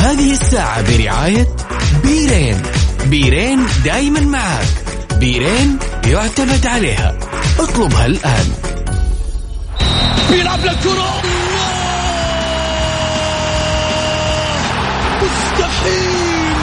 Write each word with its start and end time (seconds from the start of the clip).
هذه 0.00 0.32
الساعة 0.32 0.82
برعاية 0.82 1.46
بيرين. 2.02 2.62
بيرين 3.06 3.66
دايما 3.84 4.20
معك 4.20 4.68
بيرين 5.16 5.78
يعتمد 6.06 6.66
عليها. 6.66 7.18
اطلبها 7.58 8.06
الآن. 8.06 8.52
بيلعب 10.30 10.58
للكرة. 10.60 11.22
مستحيل! 15.22 16.54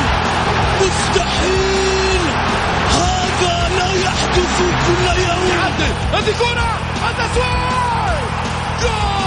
مستحيل! 0.81 2.21
هذا 2.89 3.69
لا 3.77 3.93
يحدث 3.93 4.57
كل 4.87 5.21
يوم. 5.21 5.59
هذه 6.13 6.33
كرة. 6.39 6.79
التسويق 7.09 8.19
جول! 8.81 9.26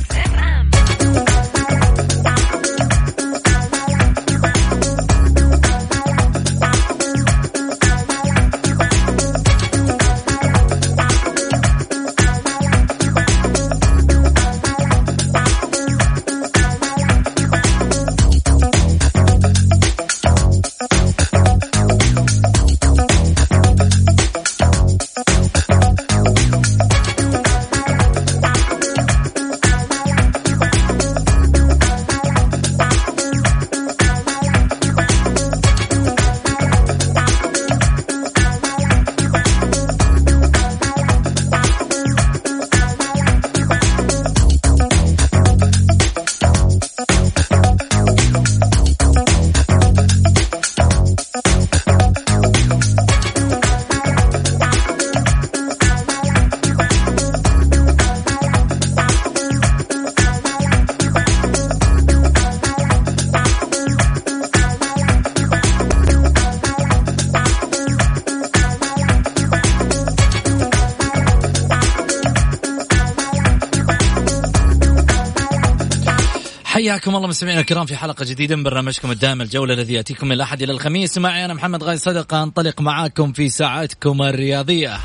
حياكم 76.91 77.15
الله 77.15 77.27
مستمعينا 77.27 77.61
الكرام 77.61 77.85
في 77.85 77.95
حلقة 77.95 78.25
جديدة 78.25 78.55
من 78.55 78.63
برنامجكم 78.63 79.11
الدائم 79.11 79.41
الجولة 79.41 79.73
الذي 79.73 79.93
يأتيكم 79.93 80.27
من 80.27 80.33
الأحد 80.33 80.61
إلى 80.61 80.71
الخميس 80.71 81.17
معي 81.17 81.45
أنا 81.45 81.53
محمد 81.53 81.83
غاي 81.83 81.97
صدقة 81.97 82.43
أنطلق 82.43 82.81
معاكم 82.81 83.33
في 83.33 83.49
ساعتكم 83.49 84.21
الرياضية. 84.21 84.99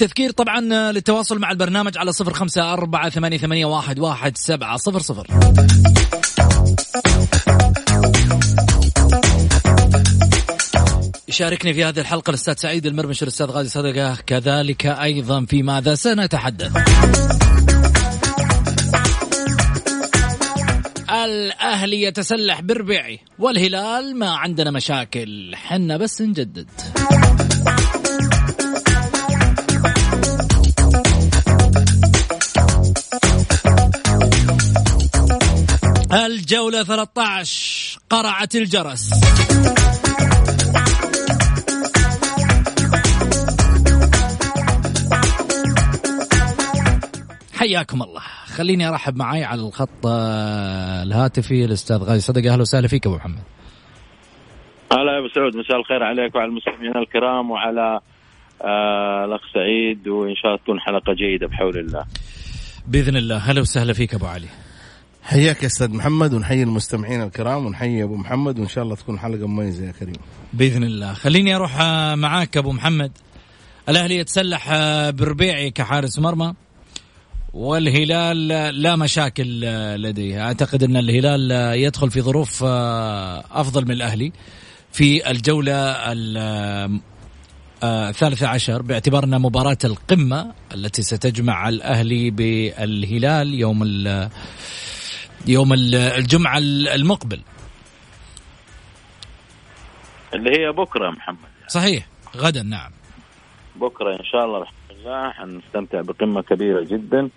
للتذكير 0.00 0.30
طبعا 0.30 0.60
للتواصل 0.92 1.38
مع 1.38 1.50
البرنامج 1.50 1.98
على 1.98 2.12
صفر 2.12 2.32
خمسة 2.32 2.72
أربعة 2.72 3.10
ثمانية, 3.10 3.38
ثمانية 3.38 3.66
واحد, 3.66 3.98
واحد 3.98 4.36
سبعة 4.36 4.76
صفر 4.76 4.98
صفر. 4.98 5.26
يشاركني 11.28 11.74
في 11.74 11.84
هذه 11.84 12.00
الحلقة 12.00 12.30
الأستاذ 12.30 12.54
سعيد 12.56 12.86
المرمش 12.86 13.22
الأستاذ 13.22 13.46
غازي 13.46 13.68
صدقة 13.68 14.16
كذلك 14.26 14.86
أيضا 14.86 15.44
في 15.44 15.62
ماذا 15.62 15.94
سنتحدث. 15.94 16.76
الأهلي 21.10 22.02
يتسلح 22.02 22.60
بربيعي 22.60 23.20
والهلال 23.38 24.18
ما 24.18 24.30
عندنا 24.30 24.70
مشاكل 24.70 25.56
حنا 25.56 25.96
بس 25.96 26.22
نجدد. 26.22 26.70
الجولة 36.46 36.82
13 36.82 37.98
قرعت 38.10 38.54
الجرس. 38.54 39.10
حياكم 47.54 48.02
الله. 48.02 48.20
خليني 48.46 48.88
أرحب 48.88 49.16
معي 49.16 49.44
على 49.44 49.60
الخط 49.60 49.88
آه، 50.06 51.02
الهاتفي 51.02 51.64
الأستاذ 51.64 51.96
غازي 51.96 52.20
صدقه 52.20 52.52
أهلا 52.52 52.62
وسهلا 52.62 52.88
فيك 52.88 53.06
أبو 53.06 53.16
محمد. 53.16 53.42
هلا 54.92 55.12
يا 55.12 55.18
أبو 55.18 55.28
سعود. 55.34 55.56
مساء 55.56 55.76
الخير 55.76 56.02
عليك 56.02 56.34
وعلى 56.34 56.48
المستمعين 56.48 56.96
الكرام 56.96 57.50
وعلى 57.50 58.00
آه 58.62 59.24
الأخ 59.24 59.40
سعيد. 59.54 60.08
وإن 60.08 60.34
شاء 60.36 60.46
الله 60.46 60.62
تكون 60.62 60.80
حلقة 60.80 61.12
جيدة 61.12 61.46
بحول 61.46 61.78
الله. 61.78 62.04
بإذن 62.86 63.16
الله. 63.16 63.36
هلا 63.36 63.60
وسهلا 63.60 63.92
فيك 63.92 64.14
أبو 64.14 64.26
علي. 64.26 64.65
حياك 65.26 65.62
يا 65.62 65.66
أستاذ 65.66 65.90
محمد 65.90 66.34
ونحيي 66.34 66.62
المستمعين 66.62 67.22
الكرام 67.22 67.66
ونحيي 67.66 68.02
أبو 68.02 68.16
محمد 68.16 68.58
وإن 68.58 68.68
شاء 68.68 68.84
الله 68.84 68.94
تكون 68.96 69.18
حلقة 69.18 69.46
مميزة 69.46 69.86
يا 69.86 69.92
كريم. 69.92 70.14
بإذن 70.52 70.84
الله. 70.84 71.12
خليني 71.12 71.56
أروح 71.56 71.80
آه، 71.80 72.14
معاك 72.14 72.56
أبو 72.56 72.72
محمد. 72.72 73.12
الأهلي 73.88 74.16
يتسلح 74.16 74.68
آه، 74.72 75.10
بربيعي 75.10 75.70
كحارس 75.70 76.18
مرمى 76.18 76.54
والهلال 77.52 78.48
لا 78.82 78.96
مشاكل 78.96 79.60
لديه. 80.02 80.42
أعتقد 80.42 80.82
أن 80.82 80.96
الهلال 80.96 81.50
يدخل 81.78 82.10
في 82.10 82.20
ظروف 82.20 82.64
أفضل 82.64 83.84
من 83.84 83.90
الأهلي. 83.90 84.32
في 84.92 85.30
الجولة 85.30 85.96
الثالثة 87.82 88.46
عشر 88.46 88.82
باعتبار 88.82 89.24
أن 89.24 89.40
مباراة 89.40 89.78
القمة 89.84 90.52
التي 90.74 91.02
ستجمع 91.02 91.68
الأهلي 91.68 92.30
بالهلال 92.30 93.54
يوم 93.54 93.82
يوم 95.46 95.72
الجمعة 95.72 96.58
المقبل. 96.94 97.40
اللي 100.34 100.50
هي 100.50 100.72
بكرة 100.72 101.10
محمد. 101.10 101.48
صحيح. 101.68 102.06
غدا 102.36 102.62
نعم. 102.62 102.90
بكرة 103.76 104.12
إن 104.12 104.24
شاء 104.24 104.44
الله 104.44 104.58
رحمة 104.58 104.76
الله. 104.90 105.30
حنستمتع 105.30 106.00
بقمة 106.00 106.42
كبيرة 106.42 106.82
جدا 106.82 107.28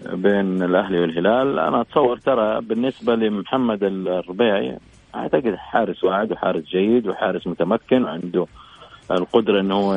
بين 0.00 0.62
الأهلي 0.62 1.00
والهلال. 1.00 1.58
أنا 1.58 1.80
أتصور 1.80 2.18
ترى 2.18 2.60
بالنسبة 2.60 3.14
لمحمد 3.14 3.82
الربيعي 3.82 4.78
أعتقد 5.14 5.54
حارس 5.54 6.04
واعد 6.04 6.32
وحارس 6.32 6.64
جيد 6.64 7.08
وحارس 7.08 7.46
متمكن 7.46 8.04
وعنده 8.04 8.46
القدرة 9.10 9.60
إنه 9.60 9.74
هو 9.74 9.94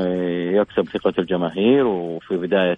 يكسب 0.61 0.89
ثقة 0.89 1.13
الجماهير 1.19 1.87
وفي 1.87 2.37
بداية 2.37 2.77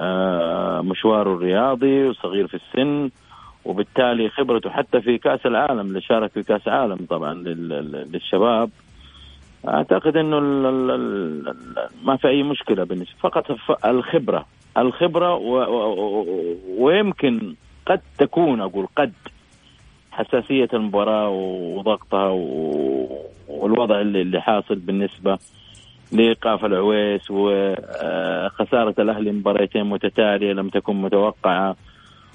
آه، 0.00 0.80
مشواره 0.80 1.34
الرياضي 1.34 2.04
وصغير 2.04 2.46
في 2.46 2.54
السن. 2.54 3.10
وبالتالي 3.64 4.28
خبرته 4.28 4.70
حتى 4.70 5.00
في 5.00 5.18
كأس 5.18 5.46
العالم 5.46 5.80
اللي 5.80 6.00
شارك 6.00 6.30
في 6.30 6.42
كأس 6.42 6.68
عالم 6.68 7.06
طبعا 7.10 7.34
للشباب. 7.34 8.70
أعتقد 9.68 10.16
إنه 10.16 10.40
ما 12.04 12.16
في 12.16 12.28
أي 12.28 12.42
مشكلة 12.42 12.84
بالنسبة 12.84 13.14
فقط 13.20 13.56
الخبرة. 13.84 14.46
الخبرة 14.78 15.34
و 15.34 15.56
و 15.58 16.26
ويمكن 16.78 17.54
قد 17.86 18.00
تكون 18.18 18.60
أقول 18.60 18.86
قد 18.96 19.12
حساسية 20.12 20.68
المباراة 20.74 21.28
وضغطها 21.28 22.28
والوضع 23.48 24.00
اللي, 24.00 24.40
حاصل 24.40 24.74
بالنسبة 24.74 25.38
لإيقاف 26.12 26.64
العويس 26.64 27.30
وخساره 27.30 28.94
الأهلي 28.98 29.32
مباريتين 29.32 29.84
متتالية 29.84 30.52
لم 30.52 30.68
تكن 30.68 31.02
متوقعة. 31.02 31.76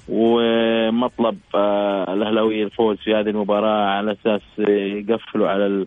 ومطلب 0.08 1.38
آه، 1.54 2.14
الاهلاويه 2.14 2.64
الفوز 2.64 2.96
في 2.96 3.14
هذه 3.14 3.28
المباراة 3.28 3.86
على 3.86 4.12
أساس 4.12 4.42
يقفلوا 4.58 5.48
على 5.48 5.86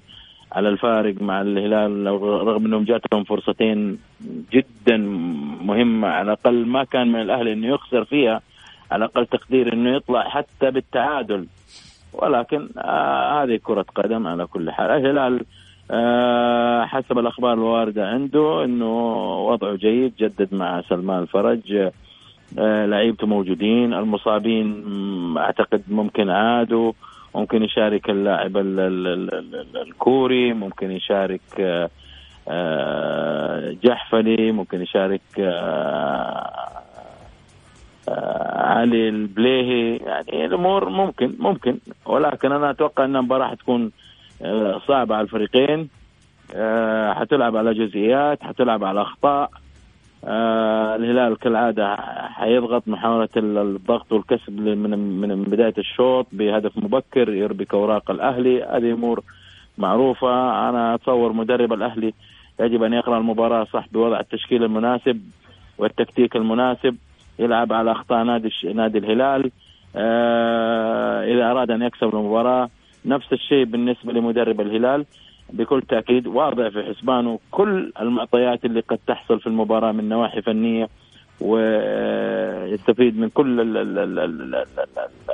على 0.52 0.70
الفارق 0.70 1.22
مع 1.22 1.42
الهلال 1.42 2.08
رغم 2.22 2.66
إنهم 2.66 2.84
جاتهم 2.84 3.24
فرصتين 3.24 4.00
جدا 4.54 4.98
مهمة. 5.62 6.08
على 6.08 6.22
الأقل 6.22 6.66
ما 6.66 6.84
كان 6.84 7.12
من 7.12 7.22
الأهلي 7.22 7.54
إنه 7.54 7.68
يخسر 7.68 8.06
فيها 8.06 8.42
على 8.92 9.06
أقل 9.06 9.26
تقدير 9.26 9.74
إنه 9.74 9.96
يطلع 9.96 10.30
حتى 10.30 10.72
بالتعادل. 10.72 11.46
ولكن 12.14 12.70
آه 12.78 13.44
هذه 13.44 13.60
كرة 13.64 13.86
قدم 13.96 14.28
على 14.28 14.46
كل 14.46 14.72
حال. 14.72 14.92
الهلال 14.92 15.46
آه 15.92 16.86
حسب 16.86 17.20
الأخبار 17.20 17.54
الواردة 17.54 18.08
عنده 18.08 18.64
إنه 18.64 19.16
وضعه 19.48 19.76
جيد 19.76 20.14
جدد 20.20 20.54
مع 20.54 20.82
سلمان 20.82 21.22
الفرج 21.24 21.74
آه 21.74 21.92
لعيبته 22.56 23.28
موجودين 23.28 23.94
المصابين 23.94 24.84
أعتقد 25.38 25.84
ممكن 25.88 26.30
عادوا 26.30 26.94
ممكن 27.38 27.64
يشارك 27.64 28.10
اللاعب 28.10 28.58
الكوري 29.76 30.54
ممكن 30.54 30.92
يشارك 30.92 31.42
آه، 31.60 31.90
آه، 32.48 33.76
جحفلي 33.84 34.52
ممكن 34.52 34.82
يشارك 34.82 35.22
آه، 35.40 36.68
علي 38.56 39.10
البليهي. 39.10 39.98
يعني 39.98 40.46
الأمور 40.46 40.90
ممكن 40.90 41.36
ممكن. 41.40 41.78
ولكن 42.06 42.52
أنا 42.52 42.70
أتوقع 42.70 43.06
إن 43.06 43.16
المباراة 43.16 43.48
حتكون 43.48 43.92
صعبة 44.88 45.16
على 45.16 45.22
الفريقين. 45.22 45.90
حتلعب 47.14 47.56
على 47.56 47.74
جزئيات 47.74 48.44
حتلعب 48.44 48.84
على 48.84 49.02
أخطاء. 49.02 49.52
آه 50.26 50.96
الهلال 50.96 51.38
كالعادة 51.38 51.96
حيضغط 52.28 52.88
محاولة 52.88 53.30
الضغط 53.38 54.12
والكسب 54.12 54.60
من 54.60 55.20
من 55.22 55.44
بداية 55.44 55.74
الشوط 55.78 56.28
بهدف 56.32 56.78
مبكر 56.78 57.30
يربك 57.30 57.74
اوراق 57.74 58.12
الأهلي. 58.12 58.64
هذه 58.64 58.94
أمور 58.94 59.24
معروفة. 59.78 60.70
أنا 60.70 60.96
أتصور 60.96 61.34
مدرب 61.34 61.74
الأهلي 61.74 62.14
يجب 62.60 62.84
أن 62.84 62.94
يقرأ 62.94 63.18
المباراة 63.18 63.64
صح 63.74 63.86
بوضع 63.92 64.20
التشكيل 64.20 64.64
المناسب 64.64 65.22
والتكتيك 65.78 66.36
المناسب 66.36 66.96
يلعب 67.40 67.74
على 67.74 67.92
أخطاء 67.92 68.24
نادي 68.24 68.50
نادي 68.74 68.98
الهلال 68.98 69.52
آه 69.96 71.24
إذا 71.24 71.52
أراد 71.52 71.72
أن 71.72 71.82
يكسب 71.82 72.16
المباراة. 72.16 72.70
نفس 73.06 73.34
الشيء 73.34 73.66
بالنسبة 73.66 74.14
لمدرب 74.14 74.62
الهلال. 74.62 75.06
بكل 75.54 75.82
تأكيد 75.82 76.28
واضع 76.28 76.70
في 76.70 76.84
حسبانه 76.84 77.40
كل 77.52 77.92
المعطيات 78.02 78.66
اللي 78.66 78.80
قد 78.80 79.00
تحصل 79.08 79.40
في 79.40 79.48
المباراة 79.48 79.92
من 79.92 80.10
نواحي 80.10 80.42
فنية 80.42 80.90
ويستفيد 81.42 83.20
من 83.20 83.30
كل 83.30 83.60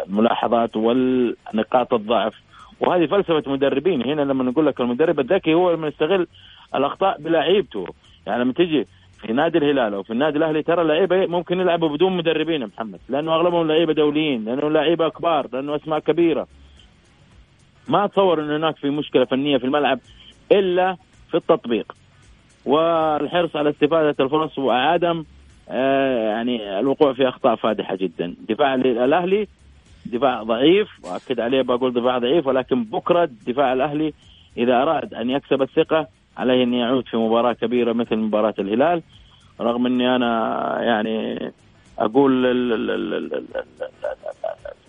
الملاحظات 0.10 0.76
والنقاط 0.76 1.94
الضعف. 1.94 2.34
وهذه 2.80 3.06
فلسفة 3.06 3.44
مدربين. 3.52 4.04
هنا 4.04 4.22
لما 4.22 4.44
نقول 4.44 4.66
لك 4.66 4.82
المدرب 4.82 5.20
الذكي 5.20 5.54
هو 5.54 5.72
لما 5.72 5.88
يستغل 5.88 6.28
الأخطاء 6.76 7.22
بلاعيبته 7.22 7.86
يعني 8.28 8.44
لما 8.44 8.54
تجي 8.54 8.86
في 9.22 9.34
نادي 9.34 9.58
الهلال 9.58 9.94
أو 9.94 10.04
في 10.04 10.14
النادي 10.14 10.38
الأهلي 10.38 10.64
ترى 10.64 10.82
اللعيبه 10.82 11.26
ممكن 11.26 11.60
يلعبوا 11.60 11.90
بدون 11.90 12.18
مدربين 12.18 12.62
يا 12.62 12.68
محمد 12.68 13.00
لأنه 13.10 13.36
أغلبهم 13.36 13.68
لعيبة 13.68 13.94
دوليين 13.94 14.46
لأنه 14.46 14.70
لعيبة 14.70 15.10
كبار 15.10 15.48
لأنه 15.54 15.76
أسماء 15.76 16.00
كبيرة. 16.00 16.48
ما 17.88 18.06
اتصور 18.06 18.42
إن 18.42 18.52
هناك 18.52 18.76
في 18.76 18.90
مشكلة 18.90 19.26
فنية 19.26 19.58
في 19.58 19.64
الملعب 19.64 20.00
إلا 20.52 20.98
في 21.32 21.38
التطبيق. 21.38 21.94
والحرص 22.66 23.56
على 23.56 23.70
استفادة 23.70 24.16
الفرص 24.20 24.58
وعدم 24.60 25.24
آه 25.70 26.30
يعني 26.30 26.80
الوقوع 26.80 27.14
في 27.14 27.28
أخطاء 27.30 27.56
فادحة 27.56 27.96
جدا. 27.96 28.36
دفاع 28.50 28.76
الاهلي 28.76 29.48
دفاع 30.06 30.44
ضعيف 30.44 30.88
وأكد 31.04 31.40
عليه 31.40 31.62
بقول 31.62 31.94
دفاع 31.94 32.18
ضعيف 32.18 32.48
ولكن 32.48 32.84
بكرة 32.84 33.30
دفاع 33.48 33.74
الأهلي 33.74 34.14
إذا 34.58 34.82
أراد 34.82 35.14
أن 35.14 35.30
يكسب 35.30 35.62
الثقة 35.62 36.08
عليه 36.38 36.64
أن 36.64 36.74
يعود 36.74 37.08
في 37.08 37.18
مباراة 37.18 37.54
كبيرة 37.54 37.94
مثل 37.94 38.16
مباراة 38.16 38.54
الهلال. 38.60 39.02
رغم 39.62 39.86
إني 39.86 40.16
أنا 40.16 40.78
يعني 40.82 41.40
أقول 42.00 42.32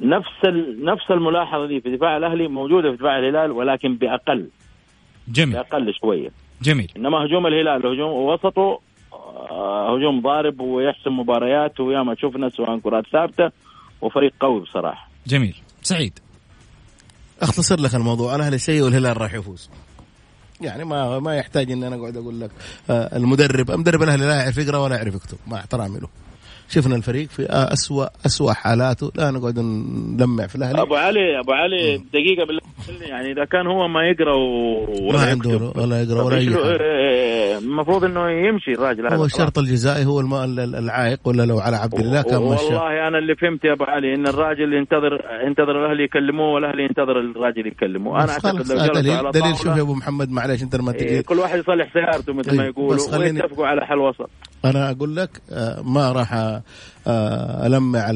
نفس 0.00 0.44
نفس 0.82 1.10
الملاحظة 1.10 1.66
دي 1.66 1.80
في 1.80 1.96
دفاع 1.96 2.16
الأهلي 2.16 2.48
موجودة 2.48 2.90
في 2.90 2.96
دفاع 2.96 3.18
الهلال 3.18 3.50
ولكن 3.50 3.96
بأقل. 3.96 4.48
جميل. 5.28 5.52
بأقل 5.54 5.94
شوية. 5.94 6.30
جميل. 6.62 6.92
إنما 6.96 7.18
هجوم 7.26 7.46
الهلال 7.46 7.86
هجوم 7.86 8.12
وسطه 8.12 8.80
آه، 9.12 9.96
هجوم 9.96 10.20
ضارب 10.20 10.60
ويحسم 10.60 11.18
مباريات 11.20 11.80
وياما 11.80 12.14
شفنا 12.14 12.48
سواء 12.48 12.78
كرات 12.78 13.04
ثابتة 13.12 13.50
وفريق 14.00 14.32
قوي 14.40 14.60
بصراحة. 14.60 15.08
جميل. 15.26 15.56
سعيد. 15.82 16.18
أختصر 17.42 17.80
لك 17.80 17.94
الموضوع. 17.94 18.34
الأهلي 18.36 18.58
شيء 18.58 18.82
والهلال 18.82 19.20
راح 19.20 19.34
يفوز. 19.34 19.70
يعني 20.60 20.84
ما 20.84 21.18
ما 21.18 21.36
يحتاج 21.36 21.72
ان 21.72 21.84
أنا 21.84 21.96
أقعد 21.96 22.16
أقول 22.16 22.40
لك 22.40 22.50
آه، 22.90 23.16
المدرب. 23.16 23.70
المدرب 23.70 24.02
الأهلي 24.02 24.26
لا 24.26 24.34
يعرف 24.34 24.58
يقرأ 24.58 24.78
ولا 24.78 24.96
يعرف 24.96 25.14
يكتب 25.14 25.38
مع 25.46 25.56
احترامي 25.58 26.00
له. 26.00 26.08
شفنا 26.68 26.96
الفريق 26.96 27.28
في 27.28 27.46
أسوأ 27.50 28.06
أسوأ 28.26 28.52
حالاته. 28.52 29.12
لا 29.16 29.30
نقعد 29.30 29.58
نلمع 29.58 30.46
في 30.46 30.56
الأهلي. 30.56 30.82
أبو 30.82 30.94
علي 30.94 31.40
أبو 31.40 31.52
علي 31.52 31.96
دقيقة 31.96 32.46
بالله 32.46 32.60
يعني 33.08 33.32
إذا 33.32 33.44
كان 33.44 33.66
هو 33.66 33.88
ما 33.88 34.02
يقرأ 34.08 34.34
ولا 34.34 35.18
ما 35.18 35.30
عنده 35.30 35.72
ولا 35.76 36.02
يقرأ 36.02 36.22
ولا 36.22 36.36
اي 36.36 37.58
المفروض 37.58 38.04
إنه 38.04 38.30
يمشي 38.30 38.70
الراجل 38.70 39.06
هذا 39.06 39.16
هو 39.16 39.24
الشرط 39.24 39.58
الجزائي 39.58 40.04
هو 40.04 40.20
العائق 40.20 41.18
ولا 41.24 41.46
لو 41.46 41.58
على 41.58 41.76
عبد 41.76 42.00
الله 42.00 42.22
كان 42.22 42.42
مشى. 42.42 42.64
والله 42.64 43.08
أنا 43.08 43.18
اللي 43.18 43.34
فهمت 43.36 43.64
يا 43.64 43.72
أبو 43.72 43.84
علي 43.84 44.14
إن 44.14 44.26
الراجل 44.26 44.72
ينتظر 44.72 45.12
ينتظر 45.46 45.84
الأهلي 45.84 46.04
يكلموه 46.04 46.54
والأهلي 46.54 46.82
ينتظر 46.82 47.20
الراجل 47.20 47.66
يكلمه 47.66 48.24
أنا 48.24 48.32
أعتقد 48.32 48.72
لو 48.72 48.86
دليل, 49.02 49.30
دليل 49.30 49.56
شوف 49.56 49.76
يا 49.76 49.82
أبو 49.82 49.94
محمد 49.94 50.30
معلش 50.30 50.62
أنت 50.62 50.76
لما 50.76 50.92
تجي 50.92 51.04
إيه 51.04 51.20
كل 51.20 51.38
واحد 51.38 51.58
يصلح 51.58 51.92
سيارته 51.92 52.32
مثل 52.32 52.56
ما 52.56 52.64
يقولوا 52.64 53.18
ويتفقوا 53.18 53.66
على 53.66 53.86
حل 53.86 53.98
وسط. 53.98 54.30
أنا 54.64 54.90
أقول 54.90 55.16
لك 55.16 55.30
آه، 55.50 55.80
ما 55.82 56.12
راح 56.12 56.60
المع 57.06 58.10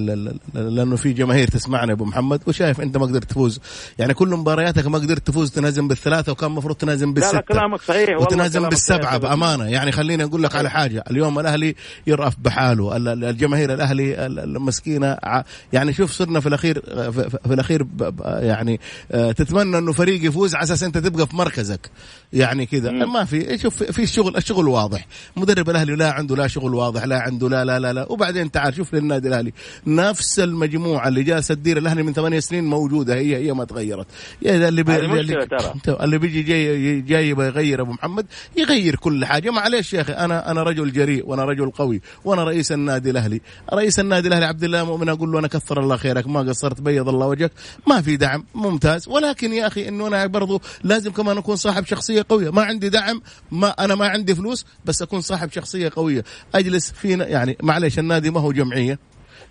لأنه 0.54 0.96
في 0.96 1.12
جماهير 1.12 1.48
تسمعنا 1.48 1.88
يا 1.88 1.92
أبو 1.92 2.04
محمد 2.04 2.40
وشايف 2.46 2.80
أنت 2.80 2.96
ما 2.96 3.06
قدرت 3.06 3.24
تفوز. 3.24 3.60
يعني 3.98 4.14
كل 4.14 4.28
مبارياتك 4.28 4.86
ما 4.86 4.98
قدرت 4.98 5.26
تفوز 5.26 5.50
تنازم 5.50 5.88
بالثلاثة 5.88 6.32
وكان 6.32 6.50
المفروض 6.50 6.76
تنازم 6.76 7.14
بالسته 7.14 7.32
لا, 7.32 7.38
لا 7.38 7.44
كلامك 7.48 7.82
صحيح 7.82 8.20
وتنازم 8.20 8.68
بالسبعة 8.68 9.18
بأمانة. 9.18 9.64
يعني 9.64 9.92
خليني 9.92 10.24
أقول 10.24 10.42
لك 10.42 10.56
على 10.56 10.70
حاجة. 10.70 11.04
اليوم 11.10 11.38
الأهلي 11.38 11.74
يرأف 12.06 12.36
بحاله. 12.38 12.96
الجماهير 12.96 13.74
الأهلي 13.74 14.26
المسكينة 14.26 15.16
يعني 15.72 15.92
شوف 15.92 16.12
صرنا 16.12 16.40
في 16.40 16.48
الأخير 16.48 16.80
في 17.46 17.52
الأخير 17.54 17.86
يعني 18.24 18.80
آه، 19.12 19.32
تتمنى 19.32 19.78
إنه 19.78 19.92
فريق 19.92 20.24
يفوز 20.24 20.54
على 20.54 20.64
أساس 20.64 20.82
أنت 20.82 20.98
تبقى 20.98 21.26
في 21.26 21.36
مركزك. 21.36 21.90
يعني 22.32 22.66
كذا. 22.66 22.90
ما 22.90 23.24
في 23.24 23.58
شوف 23.58 23.82
في 23.82 24.02
الشغل 24.02 24.36
الشغل 24.36 24.68
واضح. 24.68 25.06
مدرب 25.36 25.70
الأهلي 25.70 25.96
لا 25.96 26.12
عنده 26.12 26.36
لا 26.36 26.46
شغل 26.46 26.74
واضح 26.74 27.04
لا 27.04 27.18
عنده 27.20 27.48
لا 27.48 27.64
لا 27.64 27.78
لا, 27.78 27.92
لا. 27.92 28.12
وبعدين 28.12 28.50
تعال 28.50 28.74
شوف 28.78 28.94
للنادي 28.94 29.28
الأهلي. 29.28 29.52
نفس 29.86 30.40
المجموعة 30.40 31.08
اللي 31.08 31.22
جالسه 31.22 31.54
تدير 31.54 31.78
الأهلي 31.78 32.02
من 32.02 32.12
ثمانية 32.12 32.40
سنين 32.40 32.64
موجودة. 32.64 33.14
هي 33.14 33.36
هي 33.36 33.52
ما 33.52 33.64
تغيرت. 33.64 34.06
يا 34.42 34.68
اللي 34.68 34.82
بي 34.82 34.96
اللي, 34.96 35.46
اللي 35.88 36.18
بيجي 36.18 36.42
جاي 36.42 37.00
جاي 37.00 37.28
يغير 37.28 37.80
أبو 37.80 37.92
محمد 37.92 38.26
يغير 38.56 38.96
كل 38.96 39.24
حاجة. 39.24 39.50
معلش 39.50 39.94
يا 39.94 40.00
أخي 40.00 40.12
أنا 40.12 40.50
أنا 40.50 40.62
رجل 40.62 40.92
جريء 40.92 41.26
وأنا 41.26 41.44
رجل 41.44 41.70
قوي 41.70 42.00
وأنا 42.24 42.44
رئيس 42.44 42.72
النادي 42.72 43.10
الأهلي. 43.10 43.40
رئيس 43.72 44.00
النادي 44.00 44.28
الأهلي 44.28 44.44
عبد 44.44 44.64
الله 44.64 44.84
مؤمن 44.84 45.08
أقول 45.08 45.32
له 45.32 45.38
أنا 45.38 45.48
كثر 45.48 45.80
الله 45.80 45.96
خيرك 45.96 46.26
ما 46.26 46.40
قصرت 46.40 46.80
بيض 46.80 47.08
الله 47.08 47.26
وجهك. 47.26 47.52
ما 47.86 48.00
في 48.00 48.16
دعم 48.16 48.44
ممتاز. 48.54 49.08
ولكن 49.08 49.52
يا 49.52 49.66
أخي 49.66 49.88
إنه 49.88 50.06
أنا 50.06 50.26
برضو 50.26 50.60
لازم 50.84 51.10
كمان 51.10 51.38
أكون 51.38 51.56
صاحب 51.56 51.86
شخصية 51.86 52.26
قوية. 52.28 52.50
ما 52.50 52.62
عندي 52.62 52.88
دعم 52.88 53.22
ما 53.52 53.68
أنا 53.68 53.94
ما 53.94 54.08
عندي 54.08 54.34
فلوس 54.34 54.66
بس 54.84 55.02
أكون 55.02 55.20
صاحب 55.20 55.52
شخصية 55.52 55.90
قوية. 55.96 56.24
أجلس 56.54 56.90
فينا 56.90 57.26
يعني 57.26 57.56
معلش 57.62 57.98
النادي 57.98 58.30
ما 58.30 58.40
هو 58.40 58.52
جمعيه 58.52 58.67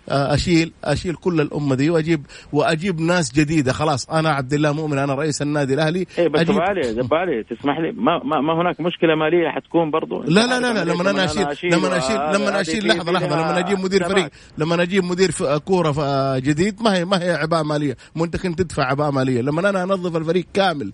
آه، 0.08 0.34
اشيل 0.34 0.72
أشيل 0.84 1.14
كل 1.14 1.40
الأمة 1.40 1.74
دي 1.74 1.90
واجيب 1.90 2.26
وأجيب 2.52 3.00
ناس 3.00 3.32
جديدة. 3.32 3.72
خلاص 3.72 4.10
أنا 4.10 4.30
عبد 4.30 4.52
الله 4.52 4.72
مؤمن 4.72 4.98
أنا 4.98 5.14
رئيس 5.14 5.42
النادي 5.42 5.74
الأهلي 5.74 6.06
إيه 6.18 6.28
بس 6.28 6.40
ابو 6.40 6.60
علي 6.60 7.00
ابو 7.00 7.14
علي 7.14 7.42
تسمح 7.42 7.78
لي 7.78 7.92
ما, 7.92 8.18
ما, 8.24 8.40
ما 8.40 8.62
هناك 8.62 8.80
مشكلة 8.80 9.14
مالية 9.14 9.48
حتكون 9.48 9.90
برضو؟ 9.90 10.22
لا 10.22 10.46
لا 10.46 10.60
لا, 10.60 10.84
لا 10.84 10.92
لما 10.92 11.10
أنا 11.10 11.24
اشيل 11.24 11.72
لما 11.72 11.98
أشيل 11.98 12.16
لما 12.16 12.60
أشيل 12.60 12.88
لحظة 12.88 13.12
لحظة 13.12 13.26
لما 13.36 13.58
أجيب 13.58 13.78
مدير 13.78 14.04
فريق 14.08 14.28
لما 14.58 14.82
أجيب 14.82 15.04
مدير 15.04 15.30
كورة 15.64 16.38
جديد 16.38 16.82
ما 16.82 16.94
هي 16.94 17.04
ما 17.04 17.22
هي 17.22 17.32
عباءة 17.32 17.62
مالية. 17.62 17.96
مو 18.16 18.24
أنت 18.24 18.36
كنت 18.36 18.62
تدفع 18.62 18.84
عباءة 18.84 19.10
مالية. 19.10 19.40
لما 19.40 19.70
أنا 19.70 19.82
أنظف 19.82 20.16
الفريق 20.16 20.46
كامل 20.54 20.92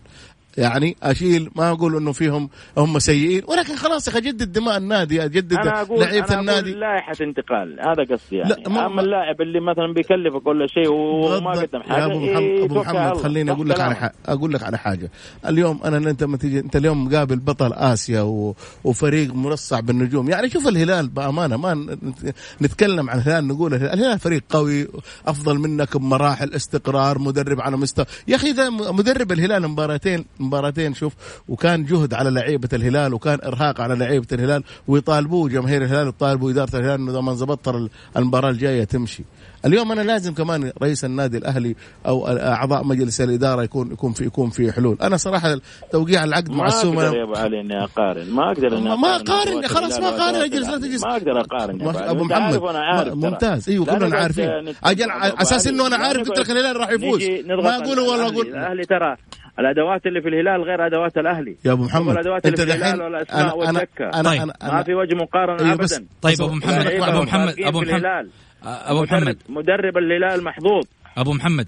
يعني 0.58 0.96
أشيل 1.02 1.50
ما 1.56 1.70
أقول 1.70 1.96
إنه 1.96 2.12
فيهم 2.12 2.48
هم 2.78 2.98
سيئين. 2.98 3.42
ولكن 3.48 3.76
خلاص 3.76 4.08
يا 4.08 4.12
أخي 4.12 4.20
جدد 4.20 4.52
دماء 4.52 4.76
النادي 4.76 5.24
اجدد 5.24 5.52
لعيبة 5.54 6.28
أنا 6.28 6.40
النادي. 6.40 6.70
أقول 6.70 6.80
لائحة 6.80 7.14
انتقال 7.20 7.78
هذا 7.80 8.14
قصدي 8.14 8.36
يعني. 8.36 8.50
لا، 8.62 8.68
ما- 8.68 8.86
أما 8.86 9.00
اللاعب 9.00 9.40
اللي 9.40 9.60
مثلا 9.60 9.92
بيكلفك 9.94 10.42
كل 10.42 10.66
شيء 10.68 10.88
وما 10.92 11.50
قدم 11.50 11.82
حاجة 11.82 12.00
يا 12.00 12.06
أبو 12.06 12.18
محمد 12.18 12.42
إيه، 12.42 12.64
أبو 12.64 12.74
محمد. 12.80 13.16
خليني 13.16 13.50
أقول 13.50 13.68
لك 13.68 13.80
على. 13.80 13.94
حاجة. 13.94 14.12
أقول 14.26 14.52
لك 14.52 14.62
على 14.62 14.78
حاجة. 14.78 15.10
اليوم 15.48 15.80
أنا 15.84 16.10
أنت 16.10 16.24
ما 16.24 16.36
تيجي 16.36 16.58
أنت 16.58 16.76
اليوم 16.76 17.04
مقابل 17.04 17.36
بطل 17.36 17.72
آسيا 17.72 18.20
و... 18.20 18.54
وفريق 18.84 19.34
مرصع 19.34 19.80
بالنجوم. 19.80 20.28
يعني 20.30 20.50
شوف 20.50 20.68
الهلال 20.68 21.08
بأمانة 21.08 21.56
ما 21.56 21.74
نت- 21.74 22.34
نتكلم 22.62 23.10
عن 23.10 23.18
الهلال 23.18 23.46
نقول 23.48 23.74
الهلال 23.74 23.92
الهلال 23.94 24.18
فريق 24.18 24.42
قوي 24.50 24.88
أفضل 25.26 25.58
منك 25.58 25.96
بمراحل 25.96 26.54
استقرار 26.54 27.18
مدرب 27.18 27.60
على 27.60 27.76
مستوى. 27.76 28.04
يا 28.28 28.36
أخي 28.36 28.50
إذا 28.50 28.70
مدرب 28.70 29.32
الهلال 29.32 29.68
مباراتين 29.68 30.24
مباراتين 30.44 30.94
شوف 30.94 31.12
وكان 31.48 31.84
جهد 31.84 32.14
على 32.14 32.30
لعيبة 32.30 32.68
الهلال 32.72 33.14
وكان 33.14 33.38
إرهاق 33.44 33.80
على 33.80 33.94
لعيبة 33.94 34.26
الهلال 34.32 34.62
ويطالبوه 34.88 35.48
جماهير 35.48 35.82
الهلال 35.84 36.08
يطالبوا 36.08 36.50
إدارة 36.50 36.76
الهلال 36.76 37.00
إنه 37.00 37.10
إذا 37.12 37.20
ما 37.46 37.54
ترى 37.54 37.88
المباراة 38.16 38.50
الجاية 38.50 38.84
تمشي 38.84 39.24
اليوم 39.66 39.92
أنا 39.92 40.00
لازم 40.00 40.34
كمان 40.34 40.72
رئيس 40.82 41.04
النادي 41.04 41.38
الأهلي 41.38 41.76
أو 42.06 42.26
أعضاء 42.28 42.84
مجلس 42.84 43.20
الإدارة 43.20 43.62
يكون 43.62 43.92
يكون 43.92 44.12
في 44.12 44.24
يكون 44.24 44.50
في 44.50 44.72
حلول 44.72 44.96
أنا 45.02 45.16
صراحة 45.16 45.56
توقيع 45.92 46.24
العقد 46.24 46.50
مع 46.50 46.56
ما 46.56 46.62
أقدر 46.62 46.76
السومه 46.76 47.02
يا 47.02 47.22
أبو 47.24 47.34
علي 47.34 47.60
إني 47.60 47.84
أقارن 47.84 48.30
ما 48.30 48.50
أقدر 48.52 48.78
إني 48.78 48.96
ما- 48.96 49.16
أدوات 49.16 49.66
خلاص 49.66 49.98
ما 50.00 50.08
وأدوات 50.10 50.34
أجلس 50.34 50.68
لا. 50.68 50.78
تجلس. 50.78 51.04
ما 51.04 51.12
أقدر 51.12 51.40
أقارن. 51.40 51.82
أبو 51.88 52.24
محمد. 52.24 53.08
ممتاز 53.14 53.68
أيوه 53.68 53.86
كلنا 53.86 54.16
عارفين 54.16 54.74
أجل 54.84 55.10
أساس. 55.10 55.66
إنه 55.66 55.86
أنا 55.86 55.96
عارف 55.96 56.28
قلت 56.28 56.38
لك 56.38 56.50
الهلال 56.50 56.76
راح 56.76 56.90
يفوز 56.90 57.22
ما 57.62 57.76
أقول 57.76 57.98
والله. 57.98 58.26
أقول 58.28 58.46
الأهلي 58.48 58.84
ترى 58.84 59.16
الأدوات 59.58 60.06
اللي 60.06 60.20
في 60.22 60.28
الهلال 60.28 60.62
غير 60.62 60.86
أدوات 60.86 61.16
الأهلي 61.18 61.56
يا 61.64 61.72
أبو 61.72 61.84
محمد 61.84 62.08
الادوات 62.12 62.46
اللي 62.46 62.56
في 62.56 62.62
الهلال 62.62 63.02
والاسماء 63.02 63.58
والدكة 63.58 64.04
أنا 64.14 64.22
طيب. 64.30 64.40
أنا 64.62 64.72
ما 64.74 64.82
في 64.82 64.94
وجه 64.94 65.14
مقارنة 65.14 65.64
أيوة 65.66 65.76
بس- 65.76 65.92
ابدا 65.94 66.06
طيب 66.22 66.42
أبو 66.42 66.52
محمد 66.54 66.86
أبو 66.86 67.22
محمد 67.22 67.54
أبو 67.60 67.80
محمد. 67.80 68.28
أبو 68.64 69.02
محمد 69.02 69.36
مدرب, 69.48 69.58
مدرب 69.58 69.98
الهلال 69.98 70.44
محظوظ 70.44 70.84
أبو 71.16 71.32
محمد 71.32 71.66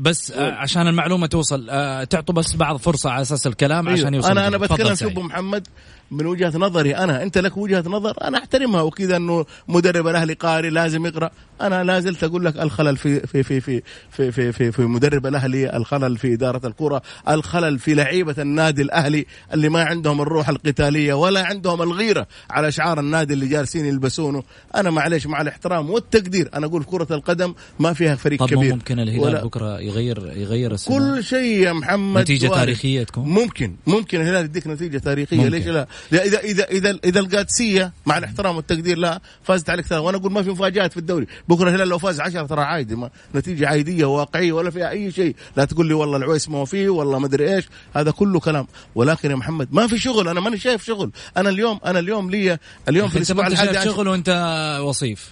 بس 0.00 0.30
آه، 0.30 0.52
عشان 0.52 0.88
المعلومة 0.88 1.26
توصل 1.26 1.66
آه، 1.70 2.04
تعطوا 2.04 2.34
بس 2.34 2.56
بعض 2.56 2.76
فرصة 2.76 3.10
على 3.10 3.22
أساس 3.22 3.46
الكلام 3.46 3.88
أيوه. 3.88 4.00
عشان 4.00 4.14
يوصل 4.14 4.30
أنا 4.30 4.46
أنا 4.48 4.56
بتكلم. 4.58 4.94
شوف 4.94 5.02
أبو 5.12 5.22
محمد 5.22 5.68
من 6.10 6.26
وجهة 6.26 6.52
نظري 6.58 6.96
أنا. 6.96 7.22
أنت 7.22 7.38
لك 7.38 7.56
وجهة 7.56 7.84
نظر 7.86 8.14
أنا 8.24 8.38
أحترمها. 8.38 8.82
وكذا 8.82 9.16
إنه 9.16 9.46
مدرب 9.68 10.08
الأهلي 10.08 10.32
قاري 10.32 10.70
لازم 10.70 11.06
يقرأ. 11.06 11.30
أنا 11.60 11.84
لا 11.84 12.00
زلت 12.00 12.24
أقول 12.24 12.44
لك 12.44 12.56
الخلل 12.58 12.96
في 12.96 13.20
في 13.26 13.42
في 13.42 13.60
في 13.60 13.82
في 14.10 14.32
في, 14.32 14.52
في, 14.52 14.72
في 14.72 14.82
مدرب 14.82 15.26
الأهلي 15.26 15.76
الخلل 15.76 16.16
في 16.18 16.34
إدارة 16.34 16.66
الكرة 16.66 17.02
الخلل 17.28 17.78
في 17.78 17.94
لعيبة 17.94 18.34
النادي 18.38 18.82
الأهلي 18.82 19.26
اللي 19.54 19.68
ما 19.68 19.82
عندهم 19.84 20.20
الروح 20.20 20.48
القتالية 20.48 21.14
ولا 21.14 21.46
عندهم 21.46 21.82
الغيرة 21.82 22.26
على 22.50 22.72
شعار 22.72 23.00
النادي 23.00 23.34
اللي 23.34 23.46
جالسين 23.48 23.86
يلبسونه. 23.86 24.42
أنا 24.74 24.90
معلش 24.90 25.26
مع 25.26 25.40
الاحترام 25.40 25.90
والتقدير 25.90 26.50
أنا 26.54 26.66
أقول 26.66 26.84
كرة 26.84 27.06
القدم 27.14 27.54
ما 27.78 27.92
فيها 27.92 28.14
فريق 28.14 28.40
طب 28.40 28.48
كبير. 28.48 28.74
ممكن 28.74 29.00
الهلال 29.00 29.20
ولا- 29.20 29.44
بكرة 29.44 29.78
يغير 29.90 30.32
يغير 30.36 30.74
السنة؟ 30.74 30.98
كل 30.98 31.24
شيء 31.24 31.62
يا 31.62 31.72
محمد 31.72 32.22
نتيجة 32.22 32.46
وارد. 32.46 32.58
تاريخية 32.58 33.02
تكون؟ 33.02 33.28
ممكن 33.28 33.76
ممكن. 33.86 34.20
الهلال 34.20 34.44
يديك 34.44 34.66
نتيجة 34.66 34.98
تاريخية. 34.98 35.36
ممكن. 35.36 35.50
ليش 35.50 35.66
لا؟ 35.66 35.86
إذا 36.12 36.40
إذا 36.40 36.64
إذا 36.64 36.98
إذا 37.04 37.20
القادسية 37.20 37.92
مع 38.06 38.18
الاحترام 38.18 38.56
والتقدير 38.56 38.98
لا 38.98 39.20
فازت 39.42 39.70
عليك 39.70 39.86
ثلاثة. 39.86 40.04
وأنا 40.04 40.16
أقول 40.16 40.32
ما 40.32 40.42
في 40.42 40.50
مفاجآت 40.50 40.92
في 40.92 40.96
الدوري. 40.96 41.26
بكرة 41.48 41.68
الهلال 41.68 41.88
لو 41.88 41.98
فاز 41.98 42.20
10 42.20 42.46
ترى 42.46 42.62
عادي. 42.62 42.94
ما 42.96 43.10
نتيجة 43.34 43.68
عادية 43.68 44.04
وواقعية 44.04 44.52
ولا 44.52 44.70
فيها 44.70 44.90
أي 44.90 45.12
شيء. 45.12 45.36
لا 45.56 45.64
تقول 45.64 45.88
لي 45.88 45.94
والله 45.94 46.16
العويس 46.16 46.48
ما 46.48 46.64
فيه 46.64 46.88
والله 46.88 47.18
ما 47.18 47.26
أدري 47.26 47.54
إيش. 47.54 47.68
هذا 47.94 48.10
كله 48.10 48.40
كلام. 48.40 48.66
ولكن 48.94 49.30
يا 49.30 49.36
محمد 49.36 49.68
ما 49.72 49.86
في 49.86 49.98
شغل. 49.98 50.28
أنا 50.28 50.40
ماني 50.40 50.58
شايف 50.58 50.84
شغل. 50.84 51.10
أنا 51.36 51.48
اليوم 51.48 51.80
أنا 51.84 51.98
اليوم 51.98 52.30
لي 52.30 52.58
اليوم 52.88 53.08
في 53.08 53.18
انت 53.18 53.30
الحادي 53.30 53.84
شغل 53.84 54.08
وأنت 54.08 54.28
وصيف. 54.82 55.30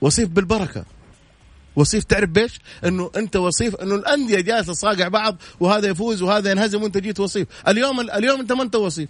وصيف 0.00 0.28
بالبركة. 0.28 0.84
وصيف 1.76 2.04
تعرف 2.04 2.30
بيش؟ 2.30 2.60
إنه 2.84 3.10
أنت 3.16 3.36
وصيف 3.36 3.74
إنه 3.74 3.94
الأندية 3.94 4.40
جالسة 4.40 4.72
تصاقع 4.72 5.08
بعض 5.08 5.36
وهذا 5.60 5.88
يفوز 5.88 6.22
وهذا 6.22 6.50
ينهزم 6.50 6.82
وأنت 6.82 6.98
جيت 6.98 7.20
وصيف، 7.20 7.48
اليوم 7.68 8.00
اليوم 8.00 8.40
أنت 8.40 8.52
ما 8.52 8.62
أنت 8.62 8.76
وصيف. 8.76 9.08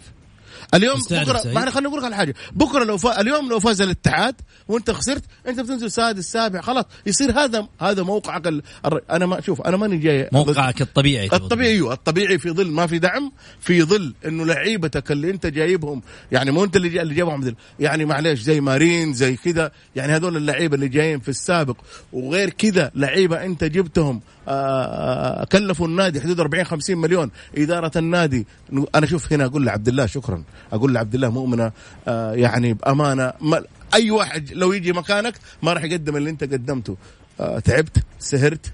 اليوم 0.74 1.00
بكره. 1.10 1.42
ما 1.54 1.70
خليني 1.70 1.88
أقول 1.88 1.98
لك 1.98 2.04
على 2.04 2.16
حاجة، 2.16 2.34
بكرة 2.52 2.84
لو 2.84 2.98
فا... 2.98 3.20
اليوم 3.20 3.48
لو 3.48 3.60
فاز 3.60 3.80
الاتحاد 3.80 4.34
وانت 4.68 4.90
خسرت 4.90 5.24
انت 5.48 5.60
بتنزل 5.60 5.90
سادس 5.90 6.32
سابع 6.32 6.60
خلاص. 6.60 6.84
يصير 7.06 7.30
هذا 7.30 7.68
هذا 7.80 8.02
موقعك 8.02 8.46
ال... 8.46 8.62
أنا 9.10 9.26
ما 9.26 9.40
شوف 9.40 9.60
أنا 9.60 9.76
ماني 9.76 9.96
جاي 9.96 10.28
موقعك 10.32 10.82
الطبيعي 10.82 11.26
الطبيعي 11.32 11.72
أيوه. 11.72 11.92
الطبيعي 11.92 12.38
في 12.38 12.50
ظل 12.50 12.70
ما 12.70 12.86
في 12.86 12.98
دعم 12.98 13.32
في 13.60 13.82
ظل 13.82 14.14
إنه 14.26 14.44
لعيبتك 14.46 15.12
اللي 15.12 15.30
أنت 15.30 15.46
جايبهم 15.46 16.02
يعني 16.32 16.50
مو 16.50 16.64
أنت 16.64 16.76
اللي 16.76 17.02
اللي 17.02 17.14
جايبهم. 17.14 17.54
يعني 17.80 18.04
معليش 18.04 18.40
زي 18.40 18.60
مارين 18.60 19.12
زي 19.12 19.36
كذا 19.36 19.72
يعني 19.96 20.12
هذول 20.12 20.36
اللعيبة 20.36 20.74
اللي 20.74 20.88
جايين 20.88 21.20
في 21.20 21.28
السابق. 21.28 21.76
وغير 22.12 22.50
كذا 22.50 22.90
لعيبة 22.94 23.44
أنت 23.44 23.64
جبتهم 23.64 24.20
آه، 24.48 24.52
آه، 24.52 25.44
كلفوا 25.44 25.86
النادي 25.86 26.20
حدود 26.20 26.40
40 26.40 26.64
50 26.64 26.98
مليون 26.98 27.30
إدارة 27.56 27.92
النادي. 27.96 28.46
أنا 28.94 29.06
شوف 29.06 29.32
هنا 29.32 29.44
أقول 29.44 29.66
لعبد 29.66 29.88
الله 29.88 30.06
شكرا. 30.06 30.41
أقول 30.72 30.94
لعبد 30.94 31.14
الله 31.14 31.30
مؤمنة 31.30 31.72
آه، 32.08 32.32
يعني 32.32 32.72
بأمانة 32.72 33.32
ما 33.40 33.62
أي 33.94 34.10
واحد 34.10 34.52
لو 34.52 34.72
يجي 34.72 34.92
مكانك 34.92 35.34
ما 35.62 35.72
راح 35.72 35.84
يقدم 35.84 36.16
اللي 36.16 36.30
أنت 36.30 36.44
قدمته. 36.44 36.96
آه، 37.40 37.58
تعبت 37.58 37.98
سهرت 38.18 38.72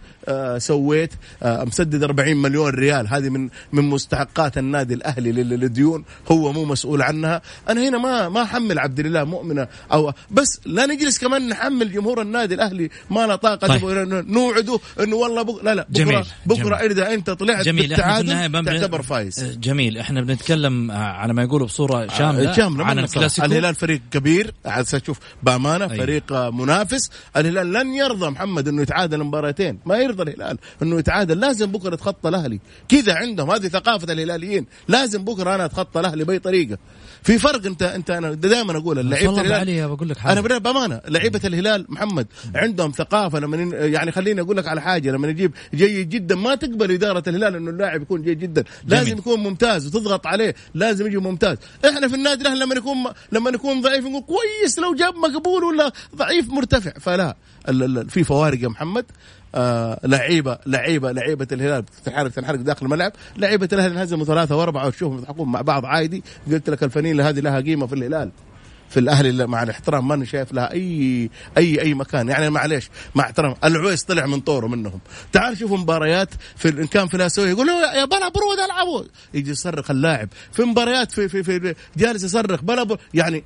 سويت 0.58 1.12
آه، 1.42 1.64
مسدد 1.64 2.02
40 2.02 2.36
مليون 2.36 2.70
ريال. 2.70 3.08
هذه 3.08 3.28
من 3.28 3.48
من 3.72 3.84
مستحقات 3.84 4.58
النادي 4.58 4.94
الأهلي 4.94 5.32
لل- 5.32 5.48
للديون. 5.48 6.04
هو 6.32 6.52
مو 6.52 6.64
مسؤول 6.64 7.02
عنها. 7.02 7.42
أنا 7.68 7.88
هنا 7.88 7.98
ما 7.98 8.28
ما 8.28 8.42
أحمل 8.42 8.78
عبد 8.78 8.98
الله 9.00 9.24
مؤمنة 9.24 9.68
أو 9.92 10.12
بس 10.30 10.60
لا 10.66 10.86
نجلس 10.86 11.18
كمان 11.18 11.48
نحمل 11.48 11.92
جمهور 11.92 12.22
النادي 12.22 12.54
الأهلي. 12.54 12.90
ما 13.10 13.26
له 13.26 13.36
طاقة 13.36 13.66
طيب. 13.66 13.84
نوعده 14.28 14.78
إنه 15.00 15.16
والله 15.16 15.42
بك... 15.42 15.64
لا 15.64 15.74
لا. 15.74 15.86
بكره 15.90 16.04
جميل، 16.04 16.24
بكرة. 16.46 16.76
إذا 16.76 17.14
أنت 17.14 17.30
طلعت 17.30 17.64
جميل 17.64 17.88
بالتعادل 17.88 18.48
بن- 18.48 18.64
تعتبر 18.64 19.02
فايز. 19.02 19.44
جميل. 19.60 19.98
إحنا 19.98 20.20
بنتكلم 20.20 20.90
آه، 20.90 20.94
على 20.94 21.34
ما 21.34 21.42
يقولوا 21.42 21.66
بصورة 21.66 22.06
شاملة, 22.06 22.52
شاملة 22.52 22.84
عن. 22.84 22.98
الكلاسيكو. 22.98 23.46
الهلال 23.46 23.74
فريق 23.74 24.00
كبير. 24.10 24.54
على 24.66 24.80
أساس 24.82 25.02
شوف 25.06 25.18
بأمانة 25.42 25.84
أيوة. 25.84 25.96
فريق 26.04 26.32
آه، 26.32 26.50
منافس. 26.50 27.10
الهلال 27.36 27.72
لن 27.72 27.94
يرضى 27.94 28.30
محمد 28.30 28.68
إنه 28.68 28.82
يتعادل 28.82 29.24
مباراتين. 29.24 29.78
ما 29.86 29.96
يرضى. 29.98 30.17
الهلال 30.22 30.58
إنه 30.82 30.98
يتعادل. 30.98 31.40
لازم 31.40 31.66
بكرة 31.66 31.94
يتخطى 31.94 32.28
الأهلي. 32.28 32.60
كذا 32.88 33.14
عندهم 33.14 33.50
هذه 33.50 33.68
ثقافة 33.68 34.12
الهلاليين. 34.12 34.66
لازم 34.88 35.24
بكرة 35.24 35.54
أنا 35.54 35.64
أتخطى 35.64 36.00
الأهلي 36.00 36.24
بأي 36.24 36.38
طريقة. 36.38 36.78
في 37.22 37.38
فرق 37.38 37.66
أنت 37.66 37.82
أنت 37.82 38.10
أنا 38.10 38.34
دائما 38.34 38.76
أقول 38.76 38.98
اللعيبه 38.98 39.26
والله 39.26 39.42
الهلال 39.42 39.60
علي 39.60 39.86
بقول 39.86 40.08
لك 40.08 40.18
حاجة. 40.18 40.32
أنا 40.32 40.58
بأمانة 40.58 41.00
لعيبة 41.08 41.40
الهلال 41.44 41.86
محمد 41.88 42.26
عندهم 42.54 42.90
ثقافة 42.90 43.38
لما 43.38 43.76
يعني 43.76 44.12
خليني 44.12 44.40
أقول 44.40 44.56
لك 44.56 44.68
على 44.68 44.80
حاجة. 44.82 45.10
لما 45.10 45.28
نجيب 45.28 45.52
جيد 45.74 46.08
جدا 46.08 46.34
ما 46.34 46.54
تقبل 46.54 46.92
إدارة 46.92 47.22
الهلال 47.28 47.56
إنه 47.56 47.70
اللاعب 47.70 48.02
يكون 48.02 48.22
جيد 48.22 48.38
جدا. 48.38 48.64
لازم 48.86 49.04
جميل. 49.04 49.18
يكون 49.18 49.40
ممتاز 49.40 49.86
وتضغط 49.86 50.26
عليه. 50.26 50.54
لازم 50.74 51.06
يجي 51.06 51.16
ممتاز. 51.16 51.56
إحنا 51.84 52.08
في 52.08 52.14
النادي 52.14 52.42
الأهلي 52.42 52.60
لما 52.60 52.74
نكون 52.74 52.96
لما 53.32 53.50
نكون 53.50 53.80
ضعيف 53.80 54.04
نقول 54.04 54.22
كويس 54.22 54.78
لو 54.78 54.94
جاب 54.94 55.14
مقبول 55.14 55.64
ولا 55.64 55.92
ضعيف 56.16 56.48
مرتفع. 56.48 56.90
فلا 57.00 57.36
في 58.08 58.24
فوارق 58.24 58.62
يا 58.62 58.68
محمد. 58.68 59.04
آه 59.54 60.00
لعيبه 60.04 60.58
لعيبه 60.66 61.12
لعيبة 61.12 61.46
الهلال. 61.52 61.84
تنحرق 62.04 62.30
تنحرق 62.30 62.58
داخل 62.58 62.86
الملعب. 62.86 63.12
لعيبة 63.36 63.68
الأهلي 63.72 63.94
انهزموا 63.94 64.24
ثلاثة 64.24 64.56
وأربعة 64.56 64.86
وتشوفهم 64.86 65.18
يضحكون 65.18 65.48
مع 65.48 65.60
بعض 65.60 65.86
عادي. 65.86 66.24
قلت 66.52 66.70
لك 66.70 66.82
الفنيله 66.82 67.28
هذه 67.28 67.40
لها 67.40 67.60
قيمة 67.60 67.86
في 67.86 67.94
الهلال. 67.94 68.30
في 68.88 69.00
الأهلي 69.00 69.46
مع 69.46 69.62
الاحترام 69.62 70.08
ماني 70.08 70.26
شايف 70.26 70.52
لها 70.52 70.72
اي 70.72 71.30
اي 71.58 71.80
أي 71.80 71.94
مكان. 71.94 72.28
يعني 72.28 72.50
معليش 72.50 72.90
مع 73.14 73.24
احترام. 73.24 73.54
العويس 73.64 74.02
طلع 74.02 74.26
من 74.26 74.40
طوره 74.40 74.66
منهم. 74.66 75.00
تعال 75.32 75.58
شوفوا 75.58 75.78
مباريات 75.78 76.28
في 76.56 76.68
إن 76.68 76.86
كان 76.86 77.08
في 77.08 77.14
الاسيويه 77.14 77.50
يقول 77.50 77.66
له 77.66 77.94
يا 77.94 78.04
بلا 78.04 78.28
برود 78.28 78.58
العبوا 78.66 79.04
يجي 79.34 79.50
يصرخ 79.50 79.90
اللاعب. 79.90 80.28
في 80.52 80.62
مباريات 80.62 81.12
في 81.12 81.28
في 81.28 81.42
في 81.42 81.74
جالس 81.96 82.24
يصرخ 82.24 82.62
بلا 82.62 82.82
بر 82.82 82.98
يعني 83.14 83.44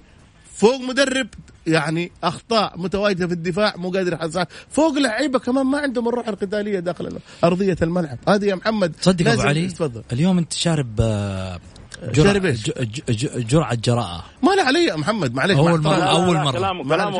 فوق 0.62 0.81
مدرب 0.81 1.26
يعني 1.66 2.12
أخطاء 2.25 2.73
متواجدة 2.76 3.26
في 3.26 3.33
الدفاع 3.33 3.75
مو 3.76 3.90
قادر 3.90 4.12
يحصل 4.12 4.45
فوق 4.71 4.99
لعيبة 4.99 5.38
كمان 5.38 5.66
ما 5.66 5.78
عندهم 5.78 6.09
الروح 6.09 6.28
القتالية 6.28 6.78
داخل 6.78 7.19
أرضية 7.45 7.76
الملعب 7.83 8.19
هذه 8.28 8.45
يا 8.45 8.54
محمد 8.54 8.92
تصدق 8.92 9.31
أبو 9.31 9.42
علي 9.42 9.69
تفضل 9.69 10.02
اليوم 10.12 10.38
أنت 10.38 10.52
شارب 10.52 11.00
آه، 11.00 11.59
شارب 12.16 12.42
جرعه 12.42 12.47
إيش؟ 12.50 12.62
ج- 12.62 12.71
ج- 12.71 13.02
ج- 13.11 13.47
جرعة 13.47 13.75
جراءة 13.75 14.25
ما 14.42 14.50
له 14.50 14.62
علي 14.62 14.85
يا 14.85 14.97
محمد 14.97 15.35
معليش 15.35 15.57
أول 15.59 15.83
مرة-. 15.83 15.87
أول 15.92 16.37
مرة. 16.37 16.52
كلامه 16.52 16.85
خلينا- 16.85 17.11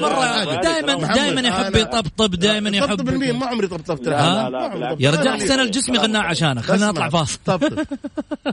مرة 0.00 0.44
خلينا- 0.44 0.60
دائما 0.62 1.14
دائما 1.14 1.40
يحب 1.40 1.76
يطبطب 1.76 2.30
دائما 2.34 2.70
يحب 2.70 2.88
طبطب 2.88 3.08
المين 3.08 3.36
ما 3.36 3.46
عمري 3.46 3.66
طبطبت 3.66 4.08
لا،. 4.08 4.10
لا، 4.10 4.50
لا، 4.50 4.74
لا. 4.76 4.96
يا 5.00 5.10
رجال 5.10 5.34
حسين 5.34 5.60
الجسمي 5.60 5.98
غناه 5.98 6.20
عشانك 6.20 6.62
خلينا 6.68 6.86
نطلع 6.88 7.08
فاصل 7.08 7.38
طبطب 7.46 7.84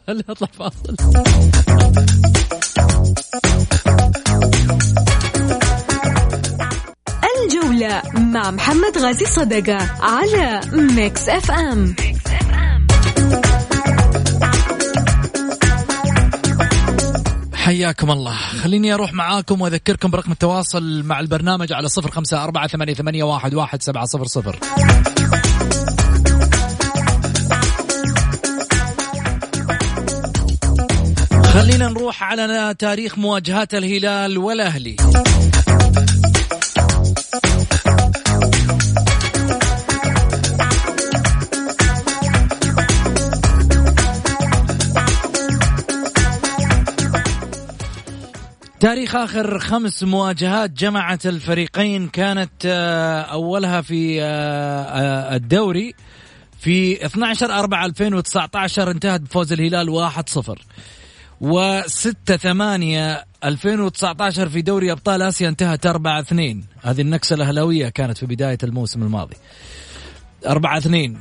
خلينا 0.07 0.24
نطلع 0.29 0.48
فاصل 0.48 0.95
الجولة 7.65 8.01
مع 8.13 8.51
محمد 8.51 8.98
غازي 8.98 9.25
صدقة 9.25 9.77
على 10.01 10.62
ميكس 10.74 11.29
اف 11.29 11.51
ام 11.51 11.95
حياكم 17.53 18.12
الله. 18.12 18.38
خليني 18.63 18.93
أروح 18.93 19.13
معاكم 19.13 19.62
وأذكركم 19.62 20.12
برقم 20.12 20.31
التواصل 20.31 21.03
مع 21.03 21.19
البرنامج 21.19 21.74
على 21.74 21.88
صفر 21.88 22.12
خمسة 22.12 22.43
أربعة 22.43 22.67
ثمانية 22.67 23.24
واحد 23.55 23.81
سبعة 23.81 24.05
صفر 24.05 24.25
صفر. 24.25 24.60
خلينا 31.43 31.88
نروح 31.89 32.24
على 32.24 32.75
تاريخ 32.79 33.17
مواجهات 33.17 33.74
الهلال 33.74 34.38
والأهلي. 34.38 34.95
تاريخ 48.86 49.15
آخر 49.15 49.60
خمس 49.60 50.04
مواجهات 50.04 50.72
جمعت 50.72 51.25
الفريقين 51.25 52.08
كانت 52.08 52.51
آه، 52.65 53.22
أولها 53.22 53.82
في 53.82 54.22
آه، 54.22 54.25
آه، 54.25 55.36
الدوري 55.36 55.94
في 56.60 57.06
12 57.06 57.51
4 57.51 57.86
2019 57.86 58.92
انتهت 58.92 59.22
بفوز 59.22 59.54
الهلال 59.54 59.89
1-0 59.89 60.62
و6 61.42 62.36
8 62.36 63.25
2019 63.44 64.50
في 64.50 64.62
دوري 64.62 64.92
أبطال 64.92 65.22
آسيا 65.22 65.50
انتهت 65.50 65.86
4 65.86 66.20
2 66.20 66.63
هذه 66.82 67.01
النكسة 67.01 67.34
الأهلاوية 67.34 67.89
كانت 67.89 68.18
في 68.18 68.25
بداية 68.25 68.58
الموسم 68.63 69.04
الماضي. 69.04 69.36
4 70.48 70.77
2 70.77 71.18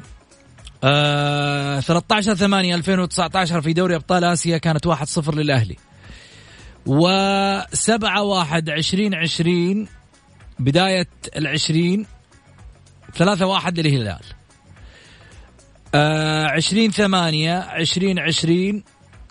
آه 0.85 1.81
13 1.81 2.35
8 2.35 2.75
2019 2.75 3.61
في 3.61 3.73
دوري 3.73 3.97
أبطال 3.97 4.25
آسيا 4.25 4.59
كانت 4.59 4.87
1-0 4.87 5.35
للأهلي. 5.35 5.77
وسبعة 6.87 8.23
واحد 8.23 8.71
عشرين 8.71 9.15
عشرين 9.15 9.89
بداية 10.59 11.09
العشرين 11.37 12.07
ثلاثة 13.15 13.47
واحد 13.47 13.81
للهلال. 13.81 14.23
آه 15.95 16.47
عشرين 16.47 16.91
ثمانية 16.91 17.59
عشرين 17.59 18.19
عشرين 18.19 18.85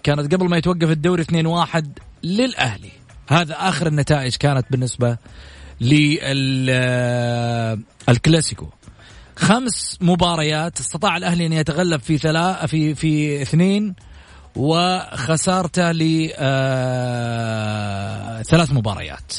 كانت 0.04 0.34
قبل 0.34 0.50
ما 0.50 0.58
يتوقف 0.58 0.90
الدوري 0.90 1.22
اثنين 1.22 1.46
واحد 1.46 2.00
للأهلي. 2.24 2.92
هذا 3.30 3.56
آخر 3.60 3.88
النتائج 3.88 4.36
كانت 4.36 4.66
بالنسبة 4.72 5.18
للكلاسيكو 8.08 8.68
خمس 9.36 9.98
مباريات 10.02 10.80
استطاع 10.80 11.18
الأهلي 11.18 11.46
أن 11.46 11.54
يتغلب 11.54 12.02
في 12.02 12.18
ثلاثة 12.18 12.66
في 12.66 12.96
في 12.96 13.42
اثنين 13.42 13.96
وخسارته 14.56 15.92
ل 15.92 16.30
آه 16.38 18.42
مباريات. 18.74 19.34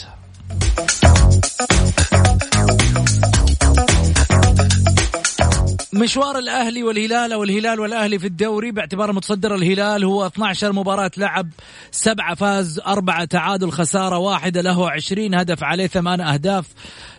مشوار 5.94 6.38
الأهلي 6.38 6.82
والهلال 6.82 7.32
أو 7.32 7.44
الهلال 7.44 7.80
والأهلي 7.80 8.18
في 8.18 8.26
الدوري 8.26 8.70
باعتبار 8.70 9.12
متصدر 9.12 9.54
الهلال 9.54 10.04
هو 10.04 10.26
12 10.26 10.72
مباراة 10.72 11.10
لعب 11.16 11.48
سبعة 11.90 12.34
فاز 12.34 12.80
أربعة 12.86 13.24
تعادل 13.24 13.70
خسارة 13.70 14.18
واحدة 14.18 14.60
له 14.60 14.90
20 14.90 15.34
هدف 15.34 15.64
عليه 15.64 15.86
ثمان 15.86 16.20
أهداف. 16.20 16.66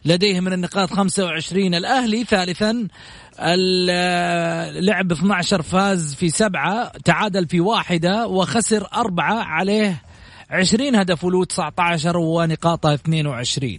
لديه 0.05 0.39
من 0.39 0.53
النقاط 0.53 0.93
25 0.93 1.75
الأهلي 1.75 2.23
ثالثا 2.23 2.87
لعب 4.79 5.11
12 5.11 5.61
فاز 5.61 6.15
في 6.15 6.29
سبعة 6.29 6.91
تعادل 7.05 7.47
في 7.47 7.59
واحدة 7.59 8.27
وخسر 8.27 8.87
أربعة 8.93 9.43
عليه 9.43 10.01
20 10.49 10.95
هدف 10.95 11.23
ولو 11.23 11.43
19 11.43 12.17
ونقاطه 12.17 12.93
22 12.93 13.77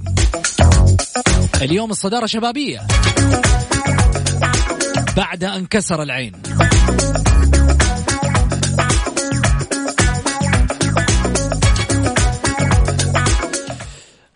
اليوم 1.62 1.90
الصدارة 1.90 2.26
شبابية. 2.26 2.86
بعد 5.16 5.44
أن 5.44 5.66
كسر 5.66 6.02
العين. 6.02 6.32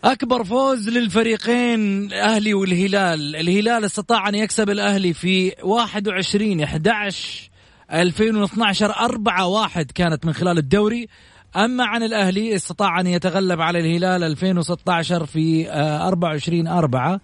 أكبر 0.05 0.45
فوز 0.45 0.89
للفريقين 0.89 2.07
الأهلي 2.07 2.55
والهلال. 2.55 3.37
الهلال 3.37 3.85
استطاع 3.85 4.29
أن 4.29 4.35
يكسب 4.35 4.71
الأهلي 4.71 5.13
في 5.13 5.53
21 5.63 6.63
11 6.63 7.51
2012 7.93 8.91
4 8.91 9.47
1 9.47 9.91
كانت 9.91 10.27
من 10.27 10.33
خلال 10.33 10.59
الدوري. 10.59 11.09
أما 11.57 11.85
عن 11.85 12.03
الأهلي 12.03 12.55
استطاع 12.55 13.01
أن 13.01 13.07
يتغلب 13.07 13.61
على 13.61 13.79
الهلال 13.79 14.25
2016 14.25 15.27
في 15.27 15.73
24 15.73 16.67
4 16.67 17.21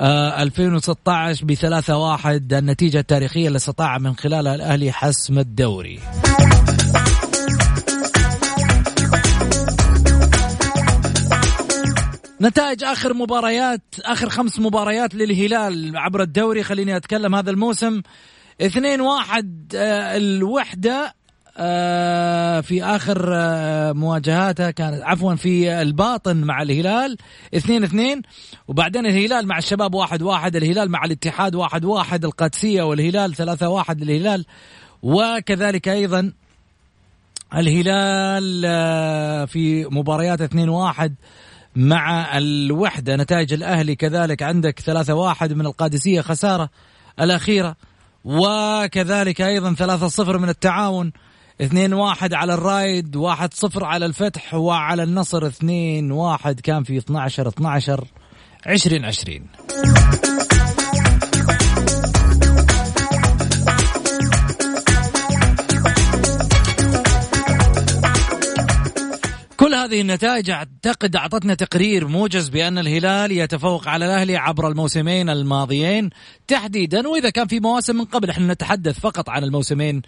2016 0.00 1.44
بثلاثة 1.44 1.96
واحد 1.96 2.54
النتيجة 2.54 2.98
التاريخية 2.98 3.46
اللي 3.46 3.56
استطاع 3.56 3.98
من 3.98 4.16
خلالها 4.16 4.54
الأهلي 4.54 4.92
حسم 4.92 5.38
الدوري. 5.38 6.00
نتائج 12.40 12.84
آخر 12.84 13.14
مباريات 13.14 13.82
آخر 14.04 14.28
خمس 14.28 14.58
مباريات 14.58 15.14
للهلال 15.14 15.96
عبر 15.96 16.22
الدوري. 16.22 16.62
خليني 16.62 16.96
أتكلم 16.96 17.34
هذا 17.34 17.50
الموسم. 17.50 18.02
2 18.60 19.00
1 19.00 19.72
آه، 19.74 20.16
الوحدة 20.16 21.14
في 22.62 22.82
آخر 22.82 23.30
آه، 23.34 23.92
مواجهاتها 23.92 24.70
كانت 24.70 25.02
عفوا 25.02 25.34
في 25.34 25.82
الباطن 25.82 26.36
مع 26.36 26.62
الهلال 26.62 27.16
2 27.54 27.84
2 27.84 28.22
وبعدين 28.68 29.06
الهلال 29.06 29.46
مع 29.46 29.58
الشباب 29.58 29.94
1 29.94 30.22
1 30.22 30.56
الهلال 30.56 30.90
مع 30.90 31.04
الاتحاد 31.04 31.54
1 31.54 31.84
1 31.84 32.24
القادسية 32.24 32.82
والهلال 32.82 33.34
3 33.34 33.68
1 33.68 34.04
للهلال 34.04 34.44
وكذلك 35.02 35.88
أيضا 35.88 36.32
الهلال 37.54 38.62
في 39.48 39.84
مباريات 39.90 40.40
2 40.40 40.68
1 40.68 41.14
مع 41.76 42.38
الوحدة. 42.38 43.16
نتائج 43.16 43.52
الأهلي 43.52 43.94
كذلك 43.94 44.42
عندك 44.42 44.80
ثلاثة 44.80 45.14
واحد 45.14 45.52
من 45.52 45.66
القادسية 45.66 46.20
خسارة 46.20 46.70
الأخيرة. 47.20 47.76
وكذلك 48.24 49.40
أيضا 49.40 49.74
ثلاثة 49.74 50.08
صفر 50.08 50.38
من 50.38 50.48
التعاون 50.48 51.12
2 51.60 51.92
1 51.92 52.34
على 52.34 52.54
الرايد 52.54 53.16
1 53.16 53.54
0 53.54 53.84
على 53.84 54.06
الفتح 54.06 54.54
وعلى 54.54 55.02
النصر 55.02 55.46
2 55.46 56.10
1 56.10 56.60
كان 56.60 56.82
في 56.82 56.98
12 56.98 57.48
12 57.48 58.04
20 58.66 59.04
20 59.04 60.27
هذه 69.88 70.00
النتائج 70.00 70.50
أعتقد 70.50 71.16
أعطتنا 71.16 71.54
تقرير 71.54 72.06
موجز 72.06 72.48
بأن 72.48 72.78
الهلال 72.78 73.32
يتفوق 73.32 73.88
على 73.88 74.06
الأهلي 74.06 74.36
عبر 74.36 74.68
الموسمين 74.68 75.30
الماضيين 75.30 76.10
تحديدا 76.48 77.08
وإذا 77.08 77.30
كان 77.30 77.46
في 77.46 77.60
مواسم 77.60 77.96
من 77.96 78.04
قبل 78.04 78.30
إحنا 78.30 78.52
نتحدث 78.52 79.00
فقط 79.00 79.30
عن 79.30 79.44
الموسمين 79.44 80.02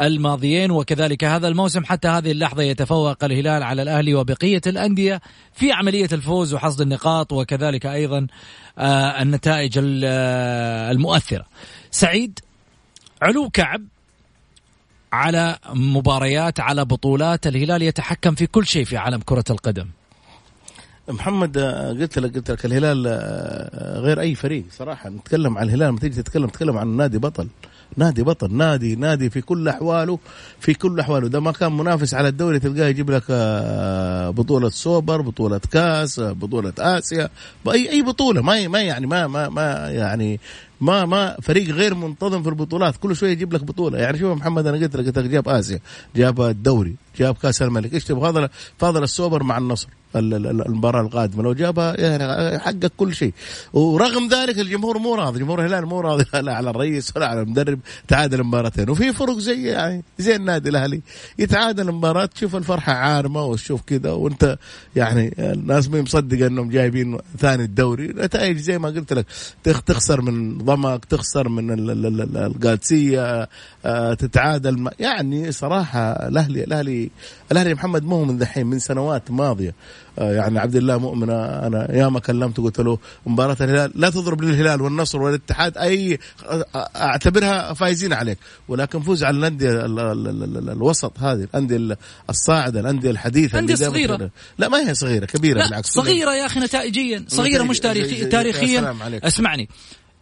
الماضيين 0.00 0.70
وكذلك 0.70 1.24
هذا 1.24 1.48
الموسم 1.48 1.84
حتى 1.84 2.08
هذه 2.08 2.30
اللحظة 2.30 2.62
يتفوق 2.62 3.24
الهلال 3.24 3.62
على 3.62 3.82
الأهلي 3.82 4.14
وبقية 4.14 4.60
الأندية 4.66 5.20
في 5.52 5.72
عملية 5.72 6.08
الفوز 6.12 6.54
وحصد 6.54 6.80
النقاط 6.80 7.32
وكذلك 7.32 7.86
أيضا 7.86 8.26
آه، 8.78 9.22
النتائج 9.22 9.78
آه، 10.04 10.90
المؤثرة. 10.90 11.46
سعيد 11.90 12.38
علو 13.22 13.50
كعب 13.50 13.82
على 15.12 15.58
مباريات 15.74 16.60
على 16.60 16.84
بطولات. 16.84 17.46
الهلال 17.46 17.82
يتحكم 17.82 18.34
في 18.34 18.46
كل 18.46 18.66
شيء 18.66 18.84
في 18.84 18.96
عالم 18.96 19.20
كرة 19.24 19.44
القدم. 19.50 19.86
محمد 21.08 21.58
آه، 21.58 21.88
قلت 21.88 22.18
لك 22.18 22.34
قلت 22.34 22.50
لك 22.50 22.64
الهلال 22.64 23.04
آه، 23.06 23.98
غير 24.00 24.20
أي 24.20 24.34
فريق 24.34 24.64
صراحة. 24.78 25.10
نتكلم 25.10 25.58
عن 25.58 25.64
الهلال 25.64 25.88
لما 25.88 25.98
تيجي 25.98 26.22
تتكلم 26.22 26.46
تتكلم 26.46 26.78
عن 26.78 26.88
نادي 26.96 27.18
بطل. 27.18 27.48
نادي 27.96 28.22
بطل 28.22 28.54
نادي 28.54 28.96
نادي 28.96 29.30
في 29.30 29.40
كل 29.40 29.68
أحواله 29.68 30.18
في 30.60 30.74
كل 30.74 31.00
أحواله. 31.00 31.28
ده 31.28 31.40
ما 31.40 31.52
كان 31.52 31.72
منافس 31.72 32.14
على 32.14 32.28
الدوري 32.28 32.58
تلقاه 32.58 32.86
يجيب 32.88 33.10
لك 33.10 33.22
آه، 33.30 34.30
بطولة 34.30 34.70
سوبر 34.70 35.20
بطولة 35.20 35.60
كاس 35.70 36.20
بطولة 36.20 36.72
آسيا. 36.78 37.28
اي 37.72 37.90
أي 37.90 38.02
بطولة. 38.02 38.42
ما 38.42 38.68
ما 38.68 38.80
يعني 38.80 39.06
ما 39.06 39.26
ما, 39.26 39.48
ما 39.48 39.90
يعني 39.90 40.40
ما 40.80 41.04
ما 41.04 41.36
فريق 41.42 41.70
غير 41.70 41.94
منتظم 41.94 42.42
في 42.42 42.48
البطولات 42.48 42.96
كل 42.96 43.16
شوية 43.16 43.30
يجيب 43.30 43.52
لك 43.52 43.64
بطولة. 43.64 43.98
يعني 43.98 44.18
شوف 44.18 44.38
محمد 44.38 44.66
أنا 44.66 44.76
قلت 44.78 44.96
لك 44.96 45.24
جاب 45.24 45.48
آسيا 45.48 45.80
جاب 46.16 46.40
الدوري 46.40 46.96
جاب 47.18 47.34
كأس 47.34 47.62
الملك 47.62 47.94
إيش 47.94 48.04
تبغى؟ 48.04 48.20
فاضل 48.32 48.48
فاضل 48.78 49.02
السوبر 49.02 49.42
مع 49.42 49.58
النصر. 49.58 49.88
ال- 49.88 49.88
ال- 49.88 50.05
المباراة 50.14 51.00
القادمة. 51.00 51.42
لو 51.42 51.52
جابها 51.52 52.00
يعني 52.00 52.58
حقق 52.58 52.92
كل 52.96 53.14
شيء. 53.14 53.32
ورغم 53.72 54.28
ذلك 54.28 54.58
الجمهور 54.58 54.98
مو 54.98 55.14
راضي. 55.14 55.38
جمهور 55.38 55.60
الهلال 55.60 55.86
مو 55.86 56.00
راضي 56.00 56.24
لا 56.42 56.54
على 56.54 56.70
الرئيس 56.70 57.12
ولا 57.16 57.26
على 57.26 57.42
المدرب. 57.42 57.78
تعادل 58.08 58.42
مباراتين 58.44 58.90
وفي 58.90 59.12
فرق 59.12 59.38
زي 59.38 59.62
يعني 59.62 60.02
زي 60.18 60.36
النادي 60.36 60.68
الأهلي. 60.68 61.00
يتعادل 61.38 61.92
مباراه 61.92 62.24
تشوف 62.26 62.56
الفرحة 62.56 62.92
عارمة 62.92 63.44
وتشوف 63.44 63.80
كذا 63.86 64.10
وأنت 64.10 64.58
يعني 64.96 65.34
الناس 65.38 65.88
ما 65.90 66.02
مصدقه 66.02 66.46
إنهم 66.46 66.68
جايبين 66.70 67.18
ثاني 67.38 67.62
الدوري. 67.64 68.06
نتائج 68.08 68.56
زي 68.56 68.78
ما 68.78 68.88
قلت 68.88 69.12
لك. 69.12 69.26
تخ- 69.64 69.82
تخسر 69.82 70.20
من 70.20 70.58
ضمك 70.58 71.04
تخسر 71.04 71.48
من 71.48 71.70
ال- 71.70 71.90
ال- 71.90 72.06
ال- 72.20 72.36
القادسية 72.36 73.48
آه، 73.84 74.14
تتعادل 74.14 74.90
يعني 75.00 75.52
صراحة 75.52 76.00
الاهلي 76.10 76.64
الاهلي 76.64 77.10
الأهلي 77.52 77.74
محمد 77.74 78.04
مو 78.04 78.24
من 78.24 78.38
ذحين 78.38 78.66
من 78.66 78.78
سنوات 78.78 79.30
ماضية. 79.30 79.74
يعني 80.18 80.58
عبد 80.58 80.76
الله 80.76 80.98
مؤمن 80.98 81.30
أنا 81.30 81.94
ياما 81.96 82.20
كلمته 82.20 82.62
قلت 82.62 82.80
له 82.80 82.98
مباراة 83.26 83.56
الهلال 83.60 83.92
لا 83.94 84.10
تضرب 84.10 84.42
للهلال 84.42 84.82
والنصر 84.82 85.22
والاتحاد 85.22 85.78
أي 85.78 86.18
أعتبرها 86.96 87.72
فايزين 87.74 88.12
عليك 88.12 88.38
ولكن 88.68 89.00
فوز 89.02 89.24
على 89.24 89.36
الأندية 89.38 89.70
ال- 89.70 89.98
ال- 90.00 90.28
ال- 90.28 90.58
ال- 90.58 90.70
الوسط 90.70 91.18
هذه 91.18 91.42
الأندية 91.44 91.76
ال- 91.76 91.96
الصاعدة 92.30 92.80
الأندية 92.80 93.10
الحديثة 93.10 93.58
صغيرة. 93.76 94.16
كده. 94.16 94.30
لا 94.58 94.68
ما 94.68 94.88
هي 94.88 94.94
صغيرة 94.94 95.24
كبيرة 95.26 95.58
لا 95.58 95.64
بالعكس 95.66 95.88
صغيرة 95.90 96.34
يا 96.34 96.46
أخي 96.46 96.60
نتائجيا 96.60 97.24
صغيرة 97.28 97.62
مش 97.62 97.80
تاريخي 97.80 98.24
تاريخيا. 98.24 98.80
اسمعني 99.24 99.68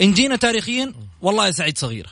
إن 0.02 0.12
جينا 0.12 0.36
تاريخيا 0.36 0.92
والله 1.22 1.46
يا 1.46 1.50
سعيد 1.50 1.78
صغيرة 1.78 2.08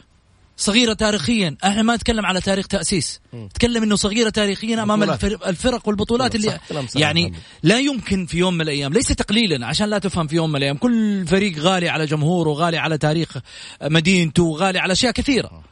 صغيرة 0.56 0.92
تاريخيا. 0.92 1.56
إحنا 1.64 1.82
ما 1.82 1.96
نتكلم 1.96 2.26
على 2.26 2.40
تاريخ 2.40 2.66
تأسيس. 2.66 3.20
نتكلم 3.34 3.82
إنه 3.82 3.96
صغيرة 3.96 4.30
تاريخيا 4.30 4.82
أمام. 4.82 5.02
الفرق, 5.02 5.48
الفرق 5.48 5.88
والبطولات 5.88 6.34
اللي 6.34 6.58
يعني. 6.94 7.32
لا 7.62 7.78
يمكن 7.78 8.26
في 8.26 8.38
يوم 8.38 8.54
من 8.54 8.60
الأيام 8.60 8.92
ليس 8.92 9.08
تقليلا 9.08 9.66
عشان 9.66 9.88
لا 9.88 9.98
تفهم 9.98 10.26
في 10.26 10.36
يوم 10.36 10.50
من 10.50 10.56
الأيام. 10.56 10.76
كل 10.76 11.26
فريق 11.26 11.58
غالي 11.58 11.88
على 11.88 12.06
جمهوره 12.06 12.50
غالي 12.50 12.78
على 12.78 12.98
تاريخ 12.98 13.36
مدينته 13.82 14.56
غالي 14.56 14.78
على 14.78 14.92
أشياء 14.92 15.12
كثيرة. 15.12 15.62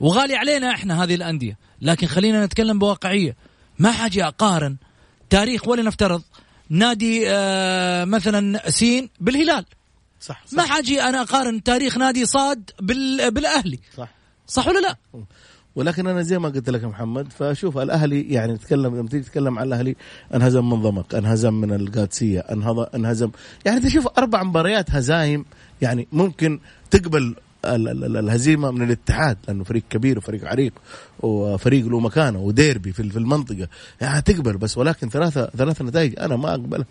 وغالي 0.00 0.36
علينا 0.36 0.74
إحنا 0.74 1.04
هذه 1.04 1.14
الأندية. 1.14 1.58
لكن 1.82 2.06
خلينا 2.06 2.46
نتكلم 2.46 2.78
بواقعية. 2.78 3.36
ما 3.78 3.92
حاجة 3.92 4.28
أقارن 4.28 4.76
تاريخ 5.30 5.68
ولنفترض 5.68 6.22
نادي 6.70 7.22
آه 7.26 8.04
مثلا 8.04 8.70
سين 8.70 9.10
بالهلال. 9.20 9.64
صح, 10.20 10.42
صح. 10.46 10.56
ما 10.56 10.66
حاجي 10.66 11.02
أنا 11.02 11.22
أقارن 11.22 11.62
تاريخ 11.62 11.98
نادي 11.98 12.26
صاد 12.26 12.70
بال... 12.80 13.30
بالأهلي. 13.30 13.78
صح. 13.96 14.08
صح 14.48 14.68
ولا 14.68 14.78
لا؟ 14.80 14.96
ولكن 15.76 16.06
أنا 16.06 16.22
زي 16.22 16.38
ما 16.38 16.48
قلت 16.48 16.70
لك 16.70 16.82
يا 16.82 16.88
محمد 16.88 17.32
فشوف 17.32 17.78
الأهلي 17.78 18.22
يعني 18.22 18.56
تتكلم 18.56 18.96
لما 18.96 19.08
تيجي 19.08 19.24
تتكلم 19.24 19.58
عن 19.58 19.66
الأهلي 19.66 19.96
انهزم 20.34 20.70
من 20.70 20.82
ضمك 20.82 21.14
انهزم 21.14 21.54
من 21.54 21.72
القادسية 21.72 22.40
انهزم 22.94 23.30
يعني 23.64 23.80
تشوف 23.80 24.08
أربع 24.18 24.42
مباريات 24.42 24.90
هزايم 24.90 25.44
يعني 25.82 26.08
ممكن 26.12 26.60
تقبل 26.90 27.34
الهزيمة 27.64 28.70
من 28.70 28.82
الاتحاد 28.82 29.36
لأنه 29.48 29.64
فريق 29.64 29.82
كبير 29.90 30.18
وفريق 30.18 30.48
عريق 30.48 30.72
وفريق 31.20 31.86
له 31.86 32.00
مكانة 32.00 32.38
وديربي 32.38 32.92
في 32.92 33.16
المنطقة. 33.16 33.68
يعني 34.00 34.22
تقبل 34.22 34.56
بس 34.56 34.78
ولكن 34.78 35.08
ثلاثة 35.08 35.50
ثلاثة 35.56 35.84
نتائج 35.84 36.18
أنا 36.20 36.36
ما 36.36 36.50
أقبلها 36.50 36.86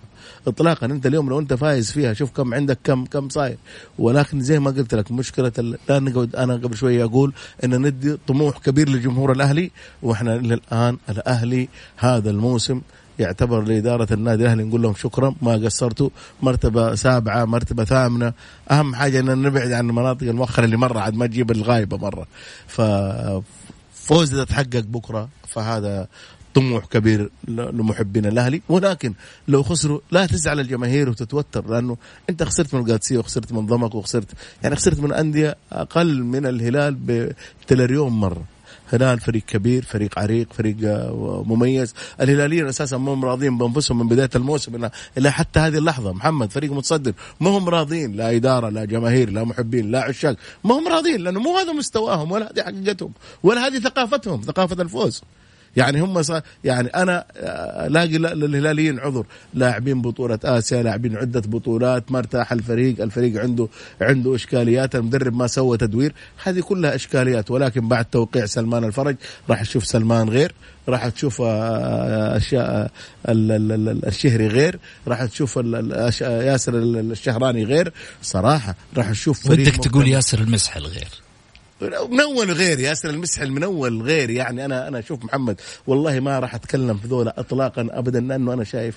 اطلاقا. 0.48 0.86
أنت 0.86 1.06
اليوم 1.06 1.30
لو 1.30 1.40
أنت 1.40 1.54
فايز 1.54 1.92
فيها 1.92 2.14
شوف 2.14 2.32
كم 2.32 2.54
عندك 2.54 2.78
كم 2.84 3.06
كم 3.06 3.30
صاير. 3.30 3.58
ولكن 4.00 4.42
زي 4.42 4.60
ما 4.60 4.72
قلت 4.72 4.96
لك 4.96 5.12
مشكلة 5.12 5.52
لا 5.90 5.98
أنا 6.38 6.54
قبل 6.54 6.76
شوية 6.76 7.04
أقول 7.04 7.34
إن 7.64 7.88
ندي 7.88 8.18
طموح 8.28 8.58
كبير 8.58 8.90
لجمهور 8.90 9.32
الأهلي 9.32 9.72
وإحنا 10.02 10.38
للآن 10.38 10.98
الأهلي 11.10 11.70
هذا 11.98 12.30
الموسم 12.30 12.82
يعتبر 13.20 13.62
لإدارة 13.62 14.14
النادي 14.14 14.44
الأهلي 14.44 14.64
نقول 14.64 14.82
لهم 14.82 14.96
شكرا. 14.96 15.36
ما 15.42 15.54
قصرتوا. 15.54 16.10
مرتبة 16.42 16.96
سابعة 16.96 17.46
مرتبة 17.46 17.84
ثامنة. 17.84 18.34
أهم 18.72 18.96
حاجة 18.96 19.20
أن 19.20 19.42
نبعد 19.42 19.72
عن 19.72 19.90
المناطق 19.90 20.28
المؤخرة 20.28 20.66
اللي 20.66 20.78
مرة 20.78 21.00
عاد 21.00 21.14
ما 21.14 21.28
تجيب 21.28 21.52
الغايبة 21.52 21.98
مرة. 21.98 22.28
ففوز 22.68 24.34
إذا 24.34 24.44
تحقق 24.44 24.80
بكرة 24.80 25.30
فهذا 25.48 26.08
طموح 26.54 26.86
كبير 26.86 27.30
لمحبين 27.48 28.26
الأهلي. 28.26 28.62
ولكن 28.70 29.14
لو 29.48 29.64
خسروا 29.64 30.00
لا 30.12 30.26
تزعل 30.26 30.60
الجماهير 30.60 31.10
وتتوتر 31.10 31.70
لأنه 31.70 31.98
أنت 32.30 32.44
خسرت 32.44 32.74
من 32.74 32.82
القادسيه 32.82 33.18
وخسرت 33.18 33.54
من 33.54 33.66
ضمك 33.66 33.96
وخسرت 33.96 34.32
يعني 34.64 34.76
خسرت 34.76 35.00
من 35.00 35.14
أندية 35.14 35.56
أقل 35.72 36.24
من 36.24 36.46
الهلال 36.46 36.98
بتلريون 37.00 38.12
مرة. 38.12 38.57
هلال 38.94 39.20
فريق 39.20 39.44
كبير 39.44 39.86
فريق 39.86 40.20
عريق 40.20 40.54
فريق 40.54 40.76
آه، 40.84 41.44
مميز. 41.48 41.94
الهلاليين 42.22 42.68
أساسا 42.68 42.98
ما 42.98 43.14
هم 43.14 43.26
راضيين 43.26 43.58
بأنفسهم 43.58 44.00
من 44.00 44.08
بداية 44.08 44.30
الموسم 44.36 44.90
إلى 45.18 45.32
حتى 45.32 45.60
هذه 45.60 45.78
اللحظة. 45.78 46.14
محمد 46.14 46.52
فريق 46.52 46.72
متصدر. 46.72 47.14
ما 47.40 47.50
هم 47.50 47.70
راضيين. 47.70 48.16
لا 48.16 48.36
إدارة 48.36 48.70
لا 48.70 48.86
جماهير 48.86 49.30
لا 49.30 49.44
محبين 49.44 49.92
لا 49.92 50.04
عشاق. 50.04 50.36
ما 50.64 50.76
هم 50.76 50.88
راضيين 50.88 51.22
لأنه 51.22 51.40
مو 51.40 51.58
هذا 51.58 51.74
مستواهم 51.74 52.32
ولا 52.32 52.52
هذه 52.52 52.64
حقيقتهم 52.64 53.12
ولا 53.44 53.68
هذه 53.68 53.80
ثقافتهم 53.80 54.42
ثقافة 54.42 54.82
الفوز. 54.82 55.22
يعني 55.78 56.02
هم 56.02 56.22
صار 56.22 56.42
يعني 56.64 56.88
أنا 56.88 57.26
آه، 57.38 57.88
الاقي 57.88 58.18
ل- 58.18 58.40
للهلاليين 58.40 59.00
عذر. 59.00 59.26
لاعبين 59.54 60.02
بطولة 60.02 60.40
آسيا 60.44 60.84
لاعبين 60.84 61.18
عدة 61.18 61.40
بطولات 61.46 62.12
ما 62.12 62.20
ارتاح 62.20 62.52
الفريق 62.52 63.02
الفريق 63.02 63.42
عنده 63.42 63.68
عنده 64.02 64.36
إشكاليات 64.36 64.96
المدرب 64.96 65.36
ما 65.36 65.48
سوى 65.48 65.78
تدوير. 65.78 66.14
هذه 66.44 66.60
كلها 66.60 66.96
إشكاليات 66.96 67.52
ولكن 67.52 67.88
بعد 67.88 68.06
توقيع 68.06 68.46
سلمان 68.46 68.84
الفرج 68.84 69.16
راح 69.50 69.62
تشوف 69.62 69.86
سلمان 69.86 70.30
غير 70.30 70.54
راح 70.90 71.08
تشوف 71.10 71.42
آه، 71.42 72.38
أشياء 72.38 72.92
ال- 73.30 73.72
ال- 73.72 74.06
الشهري 74.08 74.48
غير 74.48 74.80
راح 75.08 75.26
تشوف 75.26 75.56
ياسر 76.22 76.76
ال- 76.78 77.12
الشهراني 77.12 77.64
غير. 77.64 77.94
صراحة 78.22 78.76
راح 78.98 79.10
تشوف 79.12 79.48
فريق 79.48 79.68
ودك 79.68 79.84
تقول. 79.84 80.08
ياسر 80.08 80.40
المسحل 80.40 80.82
غير. 80.82 81.08
منول 82.10 82.52
غير 82.52 82.80
ياسر 82.80 83.10
المسحل 83.10 83.52
منول 83.52 84.02
غير 84.02 84.30
يعني 84.30 84.66
أنا 84.66 84.88
أنا 84.88 85.00
أشوف 85.00 85.26
محمد 85.26 85.62
والله 85.88 86.20
ما 86.20 86.40
راح 86.40 86.56
أتكلم 86.56 86.98
في 86.98 87.08
ذولا 87.08 87.40
اطلاقا 87.40 87.88
ابدا 87.92 88.20
لأنه 88.20 88.54
أنا 88.54 88.64
شايف 88.64 88.96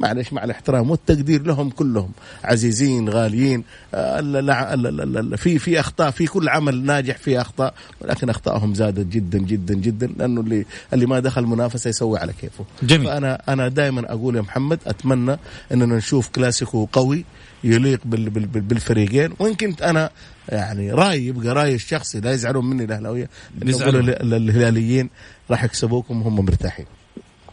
معلش 0.00 0.32
مع 0.32 0.44
الاحترام 0.44 0.90
والتقدير 0.90 1.42
لهم 1.42 1.70
كلهم. 1.70 2.10
عزيزين 2.44 3.08
غاليين 3.08 3.64
آه، 3.94 5.36
في 5.36 5.58
في 5.58 5.80
أخطاء 5.80 6.10
في 6.10 6.26
كل 6.26 6.48
عمل 6.48 6.84
ناجح 6.84 7.16
في 7.18 7.40
أخطاء 7.40 7.74
ولكن 8.00 8.28
اخطائهم 8.30 8.74
زادت 8.74 9.06
جدا 9.06 9.38
جدا 9.38 9.74
جدا 9.74 10.06
لأنه 10.06 10.40
اللي 10.40 10.64
اللي 10.92 11.06
ما 11.06 11.20
دخل 11.20 11.42
منافسة 11.46 11.88
يسوي 11.88 12.18
على 12.18 12.32
كيفه. 12.32 12.64
جميل. 12.82 13.06
فانا 13.06 13.42
أنا 13.48 13.68
دائما 13.68 14.12
أقول 14.12 14.36
يا 14.36 14.40
محمد 14.40 14.78
أتمنى 14.86 15.38
إننا 15.72 15.96
نشوف 15.96 16.28
كلاسيكو 16.28 16.88
قوي 16.92 17.24
يليق 17.64 18.00
بال 18.04 18.30
بال 18.30 18.46
بال 18.46 18.60
بالفريقين. 18.62 19.32
وإن 19.38 19.54
كنت 19.54 19.82
أنا 19.82 20.10
يعني 20.48 20.92
رايي 20.92 21.26
يبقى 21.26 21.48
رايي 21.54 21.74
الشخصي 21.74 22.20
لا 22.20 22.30
يزعلون 22.32 22.64
مني 22.70 22.84
الأهلاوية 22.84 23.28
يزعلون. 23.64 24.08
ال- 24.08 24.34
الهلاليين 24.34 25.10
راح 25.50 25.64
يكسبوكم 25.64 26.22
وهم 26.22 26.44
مرتاحين. 26.44 26.86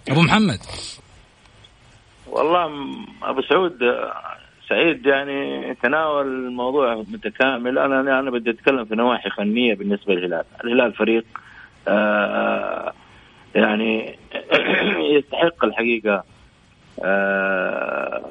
أبو 0.10 0.22
محمد. 0.22 0.60
والله 2.28 2.66
أبو 3.24 3.42
سعود 3.42 3.80
سعيد 4.70 5.06
يعني 5.06 5.74
تناول 5.84 6.26
الموضوع 6.48 6.96
متكامل. 6.96 7.78
أنا 7.78 8.20
أنا 8.20 8.32
بدي 8.32 8.50
أتكلم 8.50 8.86
في 8.86 8.96
نواحي 8.96 9.30
فنية 9.38 9.76
بالنسبة 9.76 10.14
للهلال، 10.14 10.44
الهلال 10.64 10.94
فريق 10.94 11.26
آه، 11.88 12.94
يعني 13.56 14.20
يستحق 15.18 15.66
الحقيقة 15.66 16.24
آه، 17.04 18.22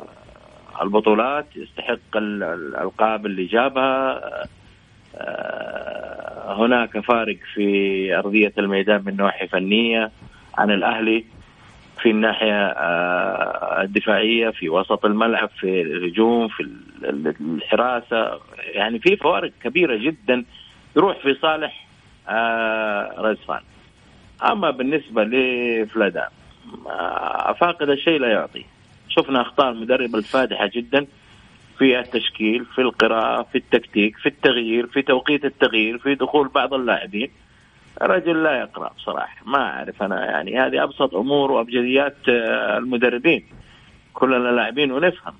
البطولات 0.82 1.46
يستحق 1.56 2.16
ال- 2.16 2.42
الألقاب 2.42 3.26
اللي 3.26 3.44
جابها. 3.44 4.20
آه، 5.16 6.54
هناك 6.64 6.98
فارق 7.00 7.36
في 7.54 8.14
أرضية 8.18 8.52
الميدان 8.58 9.02
من 9.04 9.16
ناحية 9.16 9.46
فنية 9.46 10.10
عن 10.58 10.70
الأهلي 10.70 11.24
في 12.02 12.10
الناحية 12.10 12.66
آه، 12.66 13.82
الدفاعية 13.82 14.50
في 14.50 14.68
وسط 14.68 15.04
الملعب 15.04 15.48
في 15.60 15.82
الهجوم 15.82 16.48
في 16.48 16.60
ال- 16.62 16.76
ال- 17.04 17.34
الحراسة. 17.40 18.40
يعني 18.58 18.98
في 18.98 19.16
فوارق 19.16 19.52
كبيرة 19.64 19.96
جدا 19.96 20.44
تروح 20.94 21.18
في 21.18 21.34
صالح 21.34 21.86
آه، 22.28 23.14
رزفان 23.18 23.60
أما 24.52 24.70
بالنسبة 24.70 25.24
لفلادان 25.24 26.28
فاقد 27.60 27.88
الشيء 27.90 28.20
لا 28.20 28.28
يعطي. 28.28 28.64
شفنا 29.18 29.40
أخطاء 29.40 29.70
المدرب 29.70 30.14
الفادحة 30.16 30.70
جدا 30.74 31.06
في 31.78 31.98
التشكيل 31.98 32.64
في 32.64 32.80
القراءة 32.80 33.42
في 33.42 33.58
التكتيك 33.58 34.16
في 34.16 34.28
التغيير 34.28 34.86
في 34.86 35.02
توقيت 35.02 35.44
التغيير 35.44 35.98
في 35.98 36.14
دخول 36.14 36.48
بعض 36.48 36.74
اللاعبين. 36.74 37.30
رجل 38.02 38.42
لا 38.42 38.60
يقرأ 38.60 38.92
بصراحة 38.98 39.36
ما 39.46 39.58
أعرف 39.58 40.02
أنا 40.02 40.24
يعني. 40.24 40.60
هذه 40.60 40.82
أبسط 40.82 41.14
أمور 41.14 41.52
وأبجديات 41.52 42.16
آه، 42.28 42.78
المدربين. 42.78 43.44
كلنا 44.14 44.48
لاعبين 44.48 44.92
ونفهم. 44.92 45.34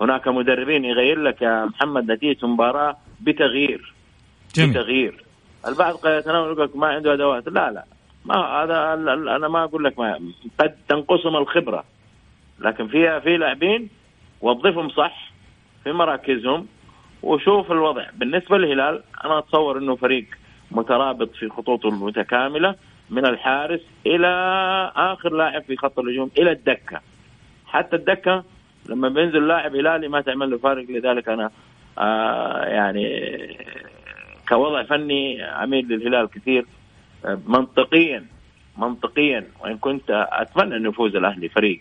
هناك 0.00 0.28
مدربين 0.28 0.84
يغير 0.84 1.22
لك 1.22 1.42
يا 1.42 1.64
محمد 1.64 2.10
نتيجه 2.10 2.46
مباراة 2.46 2.96
بتغيير. 3.20 3.94
جميل. 4.54 4.70
بتغيير. 4.70 5.24
البعض 5.68 5.94
قد 5.94 6.18
يتناول 6.18 6.52
يقول 6.52 6.64
لك 6.64 6.76
ما 6.76 6.86
عنده 6.86 7.12
أدوات. 7.12 7.48
لا 7.48 7.70
لا. 7.70 7.84
ما 8.24 8.34
هذا 8.34 8.94
أنا 9.36 9.48
ما 9.48 9.64
أقول 9.64 9.84
لك 9.84 9.98
ما 9.98 10.20
قد 10.58 10.74
تنقصهم 10.88 11.36
الخبرة. 11.36 11.84
لكن 12.60 12.88
في 12.88 13.20
في 13.20 13.36
لاعبين 13.36 13.88
وظفهم 14.40 14.88
صح 14.88 15.32
في 15.84 15.92
مراكزهم. 15.92 16.66
وشوف 17.22 17.72
الوضع. 17.72 18.04
بالنسبة 18.14 18.58
للهلال 18.58 19.02
أنا 19.24 19.38
أتصور 19.38 19.78
إنه 19.78 19.96
فريق 19.96 20.26
مترابط 20.70 21.34
في 21.34 21.48
خطوطه 21.48 21.88
المتكاملة 21.88 22.74
من 23.10 23.26
الحارس 23.26 23.80
إلى 24.06 24.28
آخر 24.96 25.32
لاعب 25.32 25.62
في 25.62 25.76
خط 25.76 25.98
الهجوم 25.98 26.30
إلى 26.38 26.52
الدكة. 26.52 27.00
حتى 27.66 27.96
الدكة 27.96 28.44
لما 28.88 29.08
بينزل 29.08 29.46
لاعب 29.46 29.76
هلالي 29.76 30.08
ما 30.08 30.20
تعمل 30.20 30.50
له 30.50 30.58
فارق. 30.58 30.90
لذلك 30.90 31.28
أنا 31.28 31.50
آه 31.98 32.64
يعني 32.64 33.06
كوضع 34.48 34.82
فني 34.82 35.44
اميل 35.44 35.88
للهلال 35.88 36.30
كثير. 36.30 36.66
آه، 37.24 37.38
منطقيا 37.46 38.26
منطقيا 38.78 39.46
وإن 39.60 39.78
كنت 39.78 40.26
أتمنى 40.32 40.76
انه 40.76 40.88
يفوز 40.88 41.16
الأهلي 41.16 41.48
فريق. 41.48 41.80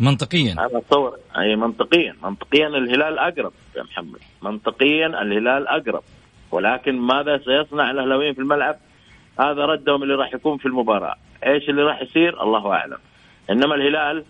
منطقيا. 0.00 0.52
أنا 0.52 0.78
اتصور 0.78 1.16
أي 1.38 1.56
منطقيا. 1.56 2.14
منطقيا 2.22 2.66
الهلال 2.68 3.18
أقرب 3.18 3.52
يا 3.76 3.82
محمد. 3.82 4.18
منطقيا 4.42 5.06
الهلال 5.06 5.68
أقرب. 5.68 6.02
ولكن 6.50 6.98
ماذا 6.98 7.38
سيصنع 7.38 7.90
الأهلاويين 7.90 8.34
في 8.34 8.40
الملعب؟ 8.40 8.76
هذا 9.40 9.66
ردهم 9.66 10.02
اللي 10.02 10.14
راح 10.14 10.34
يكون 10.34 10.58
في 10.58 10.66
المباراة. 10.66 11.16
إيش 11.46 11.68
اللي 11.68 11.82
راح 11.82 12.02
يصير؟ 12.02 12.42
الله 12.42 12.72
أعلم. 12.72 12.98
إنما 13.50 13.74
الهلال 13.74 14.24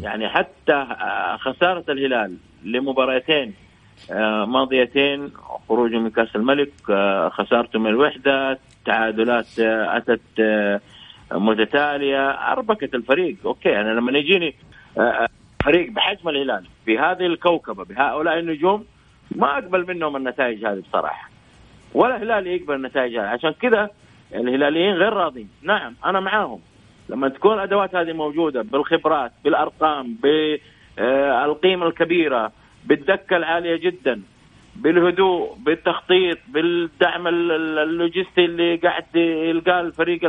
يعني 0.00 0.28
حتى 0.28 0.86
خسارة 1.38 1.84
الهلال 1.88 2.36
لمباراتين 2.64 3.54
آه، 4.10 4.44
ماضيتين 4.44 5.30
خروجه 5.68 5.98
من 5.98 6.10
كأس 6.10 6.36
الملك 6.36 6.72
آه، 6.90 7.28
خسارته 7.28 7.78
من 7.78 7.86
الوحدة 7.86 8.58
تعادلات 8.86 9.58
آه، 9.58 9.96
أتت 9.96 10.20
متتالية 11.32 12.30
اربكت 12.30 12.94
الفريق. 12.94 13.36
أوكي 13.44 13.80
أنا 13.80 13.88
لما 13.88 14.18
يجيني 14.18 14.54
آه، 14.98 15.28
فريق 15.64 15.92
بحجم 15.92 16.28
الهلال 16.28 16.64
في 16.84 16.98
هذه 16.98 17.26
الكوكبة 17.26 17.84
بهؤلاء 17.84 18.38
النجوم 18.38 18.84
ما 19.36 19.58
أقبل 19.58 19.86
منهم 19.94 20.16
النتائج 20.16 20.64
هذه 20.64 20.82
بصراحة. 20.88 21.30
ولا 21.94 22.16
الهلال 22.16 22.46
يقبل 22.46 22.74
النتائج 22.74 23.16
هذه. 23.16 23.26
عشان 23.26 23.50
كذا 23.50 23.90
الهلاليين 24.34 24.94
غير 24.94 25.12
راضين. 25.12 25.48
نعم 25.62 25.94
أنا 26.04 26.20
معاهم. 26.20 26.60
لما 27.08 27.28
تكون 27.28 27.54
الأدوات 27.54 27.94
هذه 27.94 28.12
موجودة 28.12 28.62
بالخبرات 28.62 29.32
بالأرقام 29.44 30.16
بالقيمه 30.22 31.86
الكبيرة 31.86 32.52
بالدكة 32.84 33.36
العالية 33.36 33.76
جدا 33.76 34.22
بالهدوء 34.80 35.54
بالتخطيط 35.58 36.38
بالدعم 36.48 37.26
ال- 37.26 37.52
ال- 37.52 37.78
اللوجستي 37.78 38.44
اللي 38.44 38.76
قاعد 38.76 39.04
يلقاه 39.16 39.80
الفريق 39.80 40.24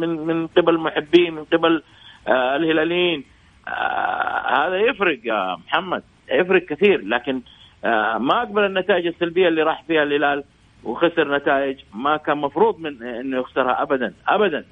من 0.00 0.08
من 0.26 0.46
قبل 0.46 0.74
المحبين 0.74 1.34
من 1.34 1.44
قبل 1.44 1.82
آه، 2.28 2.56
الهلاليين. 2.56 3.24
آه، 3.68 4.66
هذا 4.66 4.76
يفرق 4.76 5.18
يا 5.24 5.56
محمد 5.66 6.02
يفرق 6.32 6.62
كثير. 6.64 7.04
لكن 7.04 7.40
آه، 7.84 8.18
ما 8.18 8.42
أقبل 8.42 8.64
النتائج 8.64 9.06
السلبية 9.06 9.48
اللي 9.48 9.62
راح 9.62 9.82
فيها 9.82 10.02
الهلال 10.02 10.44
وخسر 10.84 11.36
نتائج 11.36 11.78
ما 11.94 12.16
كان 12.16 12.38
مفروض 12.38 12.78
من 12.80 13.02
إنه 13.02 13.38
يخسرها 13.38 13.82
ابدا 13.82 14.12
ابدا. 14.28 14.64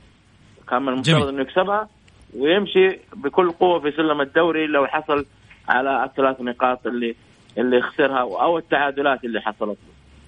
كان 0.69 0.83
من 0.83 0.89
المفترض. 0.89 1.29
إنه 1.29 1.41
يكسبها 1.43 1.89
ويمشي 2.37 2.89
بكل 3.17 3.51
قوة 3.51 3.81
في 3.81 3.91
سلم 3.91 4.21
الدوري 4.21 4.67
لو 4.67 4.87
حصل 4.87 5.27
على 5.69 6.05
الثلاث 6.05 6.41
نقاط 6.41 6.87
اللي 6.87 7.15
اللي 7.59 7.83
خسرها 7.83 8.19
أو 8.21 8.59
التعادلات 8.59 9.25
اللي 9.25 9.41
حصلت. 9.41 9.79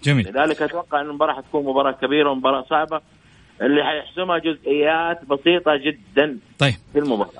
جميل. 0.04 0.28
لذلك 0.28 0.62
أتوقع 0.62 1.00
إن 1.00 1.06
المباراة 1.06 1.34
حتكون 1.34 1.64
مباراة 1.64 1.92
كبيرة 1.92 2.30
ومباراة 2.30 2.64
صعبة 2.70 3.00
اللي 3.62 3.84
حيحسمها 3.84 4.38
جزئيات 4.38 5.24
بسيطة 5.24 5.72
جدا 5.76 6.38
طيب. 6.58 6.74
في 6.92 6.98
المباراة. 6.98 7.30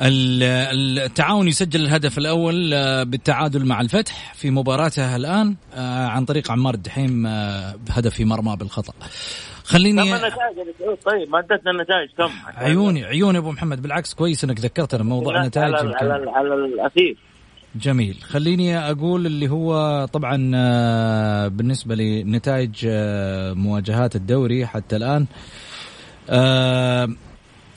ال- 0.00 0.98
التعاون 0.98 1.48
يسجل 1.48 1.80
الهدف 1.80 2.18
الأول 2.18 2.74
آه، 2.74 3.02
بالتعادل 3.02 3.66
مع 3.66 3.80
الفتح 3.80 4.34
في 4.34 4.50
مباراته 4.50 5.16
الآن 5.16 5.56
آه، 5.74 6.06
عن 6.06 6.24
طريق 6.24 6.50
عمار 6.52 6.74
الدحيم 6.74 7.26
آه، 7.26 7.74
بهدف 7.88 8.14
في 8.14 8.24
مرمى 8.24 8.56
بالخطأ. 8.56 8.92
كم 8.92 9.08
خليني 9.64 10.02
النتائج؟ 10.02 10.32
طيب 11.04 11.28
ما 11.30 11.38
ادتنا 11.38 11.70
النتائج 11.70 12.08
كم؟ 12.18 12.30
عيوني 12.56 13.04
عيوني 13.04 13.38
أبو 13.38 13.50
محمد 13.52 13.82
بالعكس 13.82 14.14
كويس 14.14 14.44
إنك 14.44 14.60
ذكرتنا 14.60 15.02
موضوع 15.02 15.40
النتائج 15.42 15.74
على. 15.74 15.94
على, 15.96 16.30
على 16.30 16.54
الأخير. 16.54 17.16
جميل. 17.74 18.16
خليني 18.22 18.78
أقول 18.78 19.26
اللي 19.26 19.48
هو 19.48 20.04
طبعا 20.12 20.52
آه، 20.54 21.48
بالنسبة 21.48 21.94
لنتائج 21.94 22.86
آه، 22.86 23.52
مواجهات 23.52 24.16
الدوري 24.16 24.66
حتى 24.66 24.96
الآن 24.96 25.26
آه، 26.30 27.08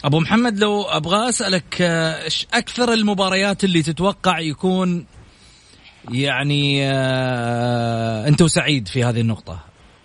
أبو 0.04 0.20
محمد 0.20 0.60
لو 0.60 0.82
أبغى 0.82 1.30
أسألك 1.30 1.82
إيش 1.82 2.48
أكثر 2.54 2.94
المباريات 2.94 3.64
اللي 3.64 3.82
تتوقع 3.84 4.40
يكون 4.40 5.06
يعني 6.12 6.90
أنت 8.28 8.42
وسعيد 8.42 8.88
في 8.88 9.04
هذه 9.04 9.22
النقطة؟ 9.22 9.60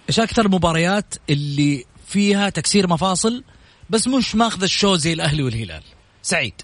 إيش 0.08 0.20
أكثر 0.20 0.46
المباريات 0.46 1.14
اللي 1.30 1.84
فيها 2.06 2.50
تكسير 2.50 2.88
مفاصل 2.88 3.44
بس 3.90 4.08
مش 4.08 4.34
ماخذ 4.34 4.62
الشو 4.62 4.94
زي 4.96 5.12
الاهلي 5.12 5.42
والهلال؟ 5.42 5.82
سعيد. 6.22 6.54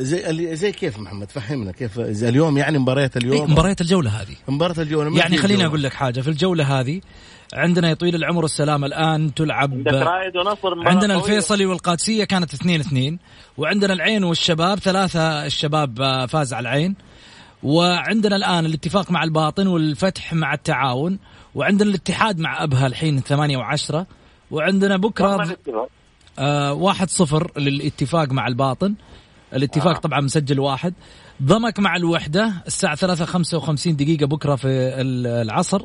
زي 0.00 0.30
ال- 0.30 0.56
زي 0.56 0.72
كيف 0.72 0.98
محمد؟ 0.98 1.30
فهمنا 1.30 1.72
كيف 1.72 2.00
زي 2.00 2.28
اليوم 2.28 2.58
يعني 2.58 2.78
مباريات 2.78 3.16
إيه، 3.16 3.22
اليوم. 3.22 3.52
مباريات 3.52 3.80
الجولة 3.80 4.10
هذه. 4.10 4.36
مباراة 4.48 4.74
الجولة. 4.78 5.10
ما 5.10 5.18
يعني 5.18 5.36
خليني. 5.36 5.66
أقول 5.66 5.82
لك 5.82 5.92
حاجة. 5.92 6.20
في 6.20 6.28
الجولة 6.28 6.80
هذه 6.80 7.00
عندنا 7.54 7.88
يا 7.88 7.94
طويل 7.94 8.14
العمر 8.14 8.42
والسلامه 8.42 8.86
الآن 8.86 9.34
تلعب 9.34 9.72
عندنا. 10.86 11.16
الفيصلي 11.16 11.66
والقادسية 11.66 12.24
كانت 12.24 12.54
2 12.54 12.80
2 12.80 13.18
وعندنا 13.58 13.92
العين 13.92 14.24
والشباب 14.24 14.78
ثلاثة 14.78 15.46
الشباب 15.46 16.00
آه، 16.00 16.26
فاز 16.26 16.52
على 16.54 16.62
العين. 16.68 16.94
وعندنا 17.62 18.36
الآن 18.36 18.66
الاتفاق 18.66 19.10
مع 19.10 19.24
الباطن 19.24 19.66
والفتح 19.66 20.32
مع 20.34 20.54
التعاون. 20.54 21.18
وعندنا 21.54 21.90
الاتحاد 21.90 22.38
مع 22.40 22.62
أبها 22.64 22.86
الحين 22.86 23.20
8 23.20 23.58
و10 23.58 23.94
وعندنا 24.50 24.96
بكرة 24.96 25.34
الاتفاق؟ 25.42 25.88
آه 26.38 26.72
واحد 26.72 27.10
صفر 27.10 27.50
للاتفاق 27.56 28.32
مع 28.32 28.46
الباطن. 28.46 28.94
الاتفاق 29.54 29.94
آه. 29.96 29.98
طبعا 30.00 30.20
مسجل 30.20 30.60
واحد. 30.60 30.94
ضمك 31.42 31.78
مع 31.80 31.96
الوحدة 31.96 32.62
الساعة 32.66 32.94
ثلاثة 32.94 33.24
خمسة 33.24 33.58
وخمسين 33.58 33.96
دقيقة 33.96 34.26
بكرة 34.26 34.54
في 34.56 34.68
ال- 34.68 35.26
العصر. 35.26 35.82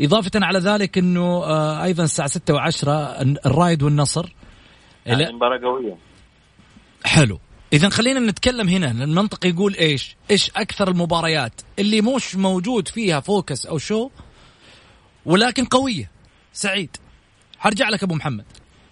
إضافة 0.00 0.30
على 0.34 0.58
ذلك 0.58 0.98
أنه 0.98 1.44
آه 1.44 1.84
أيضا 1.84 2.04
الساعة 2.04 2.28
ستة 2.28 2.54
وعشرة 2.54 2.92
الرايد 3.46 3.82
والنصر. 3.82 4.32
يعني 5.06 5.32
مباراة 5.32 5.58
قوية. 5.58 5.96
حلو. 7.04 7.40
إذا 7.72 7.88
خلينا 7.88 8.20
نتكلم 8.20 8.68
هنا. 8.68 8.90
المنطق 8.90 9.46
يقول 9.46 9.74
إيش؟ 9.74 10.16
إيش 10.30 10.50
أكثر 10.56 10.88
المباريات 10.88 11.60
اللي 11.78 12.00
مش 12.00 12.36
موجود 12.36 12.88
فيها 12.88 13.20
فوكس 13.20 13.66
أو 13.66 13.78
show 13.78 14.10
ولكن 15.26 15.64
قوية. 15.64 16.10
سعيد. 16.52 16.96
حرجع 17.58 17.88
لك 17.88 18.02
أبو 18.02 18.14
محمد. 18.14 18.44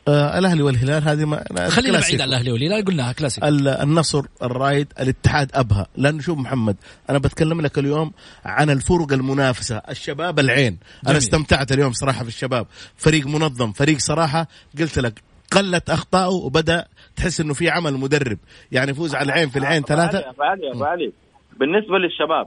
آه 0.08 0.38
الأهلي 0.38 0.62
والهلال 0.62 1.02
هذه 1.02 1.24
ما 1.24 1.44
خلينا. 1.68 1.98
بعيد 2.00 2.20
عن 2.20 2.28
الأهلي 2.28 2.52
والهلال 2.52 2.84
قلناها 2.84 3.12
كلاسيك 3.12 3.44
ال- 3.44 3.68
النصر 3.68 4.22
الرائد 4.42 4.92
الاتحاد 5.00 5.50
أبها. 5.54 5.86
لأنه 5.96 6.20
شوف 6.20 6.38
محمد 6.38 6.76
أنا 7.10 7.18
بتكلم 7.18 7.60
لك 7.60 7.78
اليوم 7.78 8.12
عن 8.44 8.70
الفرق 8.70 9.12
المنافسة 9.12 9.76
الشباب 9.76 10.38
العين. 10.38 10.70
جميل. 10.70 10.78
أنا 11.08 11.18
استمتعت 11.18 11.72
اليوم 11.72 11.92
صراحة 11.92 12.22
في 12.22 12.28
الشباب. 12.28 12.66
فريق 12.96 13.26
منظم 13.26 13.72
فريق 13.72 13.98
صراحة 13.98 14.46
قلت 14.78 14.98
لك 14.98 15.22
قلت 15.52 15.90
اخطائه 15.90 16.28
وبدأ 16.34 16.86
تحس 17.16 17.40
إنه 17.40 17.54
في 17.54 17.70
عمل 17.70 17.94
مدرب. 17.94 18.38
يعني 18.72 18.90
يفوز 18.90 19.14
على 19.14 19.24
العين 19.24 19.48
في 19.48 19.58
العين 19.58 19.82
أبو 19.82 19.92
علي- 19.92 20.10
ثلاثة 20.10 20.30
أبو 20.30 20.42
علي 20.42 20.70
أبو 20.74 20.84
علي 20.84 21.12
بالنسبة 21.60 21.98
للشباب 21.98 22.46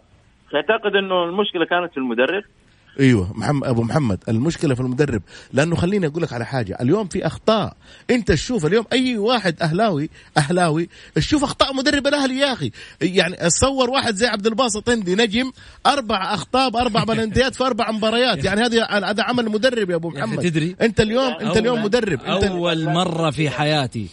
تعتقد 0.52 0.96
إنه 0.96 1.24
المشكلة 1.24 1.66
كانت 1.66 1.92
في 1.92 1.98
المدرب؟ 1.98 2.44
أيوه 3.00 3.32
محمد 3.36 3.68
أبو 3.68 3.84
محمد 3.84 4.24
المشكلة 4.30 4.76
في 4.76 4.82
المدرب 4.82 5.22
لأنه 5.54 5.76
خليني 5.76 6.08
أقول 6.08 6.24
لك 6.24 6.34
على 6.34 6.46
حاجة. 6.46 6.78
اليوم 6.82 7.08
في 7.08 7.28
أخطاء. 7.28 7.76
أنت 8.10 8.32
تشوف 8.32 8.66
اليوم 8.66 8.86
أي 8.94 9.18
واحد 9.18 9.62
اهلاوي 9.62 10.10
أهلاوي 10.38 10.90
تشوف 11.16 11.44
أخطاء 11.44 11.74
مدرب 11.74 12.08
الأهلي 12.08 12.40
يا 12.40 12.54
أخي. 12.54 12.72
يعني 13.02 13.36
تصور 13.36 13.90
واحد 13.90 14.16
زي 14.16 14.28
عبد 14.28 14.48
الباسط 14.48 14.90
هندي 14.90 15.16
نجم 15.16 15.52
أربع 15.86 16.34
أخطاء 16.34 16.70
بأربع 16.70 17.04
بلنتيات 17.14 17.56
في 17.56 17.64
أربع 17.64 17.92
مباريات. 17.92 18.46
يعني 18.46 18.62
هذه 18.62 18.84
هذا 18.84 19.24
عمل 19.24 19.50
مدرب 19.50 19.90
يا 19.90 19.96
أبو 19.96 20.10
محمد. 20.10 20.40
تدري؟ 20.44 20.76
أنت 20.82 21.02
اليوم 21.02 21.34
أنت 21.34 21.58
اليوم 21.58 21.84
مدرب. 21.84 22.22
أنت 22.22 22.44
أول 22.44 22.86
مرة 22.86 23.32
في 23.32 23.50
حياتي 23.50 24.08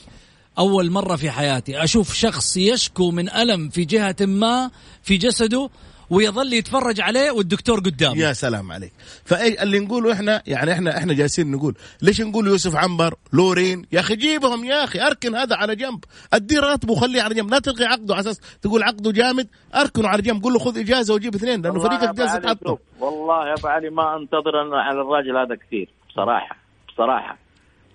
أول 0.59 0.91
مرة 0.91 1.17
في 1.17 1.31
حياتي 1.31 1.85
أشوف 1.85 2.15
شخص 2.15 2.57
يشكو 2.57 3.11
من 3.11 3.31
ألم 3.31 3.69
في 3.69 3.85
جهة 3.85 4.17
ما 4.21 4.71
في 5.03 5.17
جسده 5.17 5.71
ويظل 6.11 6.53
يتفرج 6.53 7.01
عليه 7.01 7.31
والدكتور 7.31 7.79
قدامه. 7.79 8.19
يا 8.19 8.33
سلام 8.33 8.73
عليك. 8.73 8.93
فأي 9.25 9.63
اللي 9.63 9.79
نقوله 9.79 10.13
إحنا 10.13 10.43
يعني 10.47 10.73
إحنا 10.73 10.99
إحنا 10.99 11.15
جالسين 11.15 11.51
نقول 11.51 11.75
ليش 12.03 12.21
نقول 12.21 12.47
يوسف 12.47 12.77
عنبر 12.77 13.15
لورين؟ 13.33 13.87
يا 13.93 14.01
أخي 14.01 14.17
جيبهم 14.17 14.65
يا 14.65 14.85
أخي 14.85 15.01
أركن 15.01 15.35
هذا 15.35 15.57
على 15.57 15.77
جنب. 15.77 16.05
أدي 16.33 16.59
راتبه 16.59 16.93
وخليه 16.93 17.23
على 17.23 17.35
جنب. 17.35 17.51
لا 17.51 17.59
تلغي 17.59 17.85
عقده 17.85 18.15
على 18.15 18.21
أساس 18.21 18.59
تقول 18.63 18.83
عقده 18.83 19.13
جامد 19.13 19.49
أركنه 19.75 20.09
على 20.09 20.23
جنب. 20.23 20.43
قول 20.43 20.53
له 20.53 20.59
خذ 20.59 20.79
إجازة 20.79 21.15
وجيب 21.15 21.35
اثنين 21.35 21.63
لأنه 21.63 21.81
فريقك 21.81 22.15
جالس 22.15 22.33
شوف، 22.67 22.79
والله 23.01 23.49
يا 23.49 23.55
أبو 23.55 23.69
علي 23.69 23.91
ما 23.91 24.17
أنتظر 24.17 24.63
أنا 24.63 24.83
على 24.83 25.01
الراجل 25.01 25.37
هذا 25.37 25.55
كثير 25.55 25.89
بصراحة 26.09 26.57
بصراحة. 26.89 27.39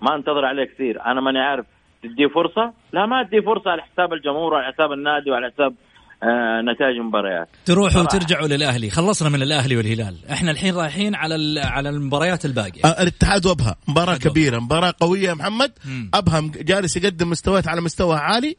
ما 0.02 0.16
أنتظر 0.16 0.46
عليه 0.46 0.64
كثير. 0.64 1.06
أنا 1.06 1.22
ماني 1.22 1.40
عارف 1.40 1.66
تديه 2.04 2.28
فرصة؟ 2.28 2.74
لا 2.94 3.06
ما 3.06 3.24
تديه 3.24 3.42
فرصة 3.42 3.72
على 3.72 3.82
حساب 3.82 4.14
الجمهور 4.14 4.54
وعلى 4.54 4.74
حساب 4.74 4.92
النادي 4.92 5.32
وعلى 5.32 5.52
حساب 5.52 5.76
نتائج 6.74 6.98
المباريات 6.98 7.50
تروحوا. 7.66 8.02
وترجعوا 8.02 8.48
للأهلي. 8.48 8.90
خلصنا 8.90 9.30
من 9.30 9.42
الأهلي 9.42 9.78
والهلال. 9.78 10.16
إحنا 10.32 10.52
الحين 10.52 10.76
رايحين 10.76 11.16
على 11.16 11.36
ال- 11.36 11.60
على 11.60 11.90
المباريات 11.90 12.46
الباقية. 12.46 12.82
آه، 12.86 13.02
الاتحاد 13.02 13.46
وأبها. 13.46 13.76
مباراة 13.88 14.18
كبيرة. 14.18 14.60
مباراة 14.60 14.94
قوية 15.00 15.30
يا 15.30 15.34
محمد. 15.34 15.72
مم. 15.86 16.10
أبها 16.14 16.52
جالس 16.56 16.98
يقدم 16.98 17.30
مستويات 17.30 17.68
على 17.68 17.82
مستوى 17.82 18.18
عالي. 18.18 18.56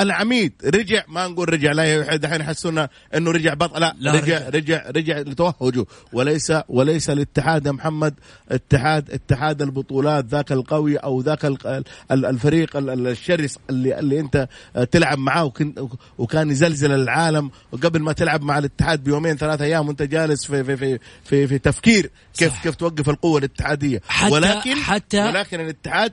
العميد 0.00 0.52
رجع 0.64 1.02
ما 1.08 1.28
نقول 1.28 1.52
رجع 1.52 1.72
لا 1.72 2.14
الحين 2.14 2.40
يحسونا 2.40 2.88
إنه 3.14 3.30
رجع 3.30 3.54
بطل 3.54 3.80
لا, 3.80 3.94
لا، 3.98 4.12
رجع 4.12 4.38
رجع. 4.38 4.48
رجع 4.48 4.90
رجع 4.90 5.18
لتوهجه 5.18 5.84
وليس 6.12 6.52
وليس 6.68 7.10
الاتحاد 7.10 7.66
يا 7.66 7.72
محمد 7.72 8.14
اتحاد 8.50 9.10
اتحاد 9.10 9.62
البطولات 9.62 10.24
ذاك 10.24 10.52
القوي 10.52 10.96
أو 10.96 11.20
ذاك 11.20 11.44
ال- 11.44 11.84
ال- 12.10 12.26
الفريق 12.26 12.76
ال- 12.76 12.90
ال- 12.90 13.06
الشرس 13.06 13.58
اللي 13.70 13.98
اللي 13.98 14.20
أنت 14.20 14.48
تلعب 14.90 15.18
معاه 15.18 15.52
وكان 16.18 16.50
يزلزل 16.50 16.92
العالم 16.92 17.50
وقبل 17.72 18.00
ما 18.02 18.12
تلعب 18.12 18.42
مع 18.42 18.58
الاتحاد 18.58 19.04
بيومين 19.04 19.36
ثلاثة 19.36 19.64
أيام 19.64 19.88
وأنت 19.88 20.02
جالس 20.02 20.44
في 20.46 20.64
في 20.64 20.76
في 20.76 20.98
في, 21.24 21.46
في 21.46 21.58
تفكير 21.58 22.10
كيف 22.38 22.52
صح. 22.52 22.62
كيف 22.62 22.74
توقف 22.74 23.08
القوة 23.08 23.38
الاتحادية 23.38 24.00
حتى- 24.08 24.32
ولكن 24.32 24.74
حتى- 24.76 25.14
ولكن 25.14 25.60
الاتحاد 25.60 26.12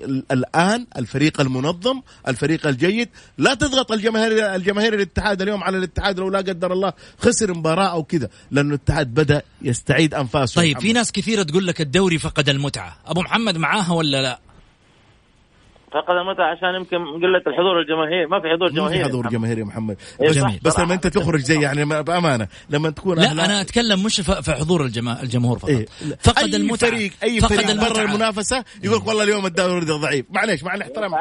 ال- 0.00 0.24
الآن 0.32 0.86
الفريق 0.98 1.40
المنظم 1.40 2.00
الفريق 2.28 2.66
الجيد 2.66 3.03
لا 3.38 3.54
تضغط 3.54 3.92
الجماهير 3.92 4.54
الجماهير 4.54 4.94
الاتحاد 4.94 5.42
اليوم 5.42 5.64
على 5.64 5.78
الاتحاد 5.78 6.18
لو 6.18 6.28
لا 6.30 6.38
قدر 6.38 6.72
الله 6.72 6.92
خسر 7.18 7.54
مباراة 7.54 7.88
أو 7.88 8.02
كذا 8.02 8.28
لأنه 8.50 8.68
الاتحاد 8.68 9.14
بدأ 9.14 9.42
يستعيد 9.62 10.14
أنفاسه. 10.14 10.56
طيب 10.56 10.70
محمد. 10.70 10.82
في 10.82 10.92
ناس 10.92 11.12
كثيرة 11.12 11.42
تقول 11.42 11.66
لك 11.66 11.80
الدوري 11.80 12.18
فقد 12.18 12.48
المتعة. 12.48 12.96
أبو 13.06 13.20
محمد 13.20 13.56
معاها 13.56 13.92
ولا 13.92 14.22
لا؟ 14.22 14.38
فقد 15.94 16.14
المتعه 16.16 16.44
عشان 16.56 16.74
يمكن 16.74 16.96
قلة 16.96 17.42
الحضور 17.46 17.80
الجماهيري 17.80 18.26
ما 18.26 18.40
في 18.40 18.48
حضور 18.48 18.68
ما 18.68 18.74
في 18.74 18.74
جماهيري 18.80 19.04
حضور 19.04 19.28
جماهيري 19.28 19.60
يا 19.60 19.64
محمد. 19.66 19.96
إيه 20.20 20.28
بس, 20.30 20.38
بس. 20.62 20.78
لما 20.78 20.94
أنت 20.94 21.06
تخرج 21.06 21.40
زي 21.40 21.60
يعني 21.62 21.84
ما- 21.84 22.00
بأمانة 22.00 22.48
لما 22.70 22.90
تكون 22.90 23.18
لا 23.18 23.26
أهلا- 23.28 23.30
أنا 23.30 23.60
أتكلم 23.60 24.02
مش 24.02 24.20
في 24.20 24.52
حضور 24.52 24.84
الجما... 24.84 25.22
الجمهور 25.22 25.58
فقط. 25.58 25.70
إيه. 25.70 25.86
فقد 26.20 26.44
أي 26.54 26.56
المتعة. 26.56 26.90
فريق 26.90 27.12
أي 27.22 27.40
فقد 27.40 27.54
فريق 27.54 27.66
برا 27.66 27.74
المتعة. 27.86 28.02
المنافسة 28.04 28.64
يقول 28.84 28.98
لك 28.98 29.06
والله 29.06 29.22
اليوم 29.24 29.46
الدوري 29.46 29.84
ضعيف 29.84 30.26
معليش 30.30 30.64
مع 30.64 30.74
الاحترام 30.74 31.14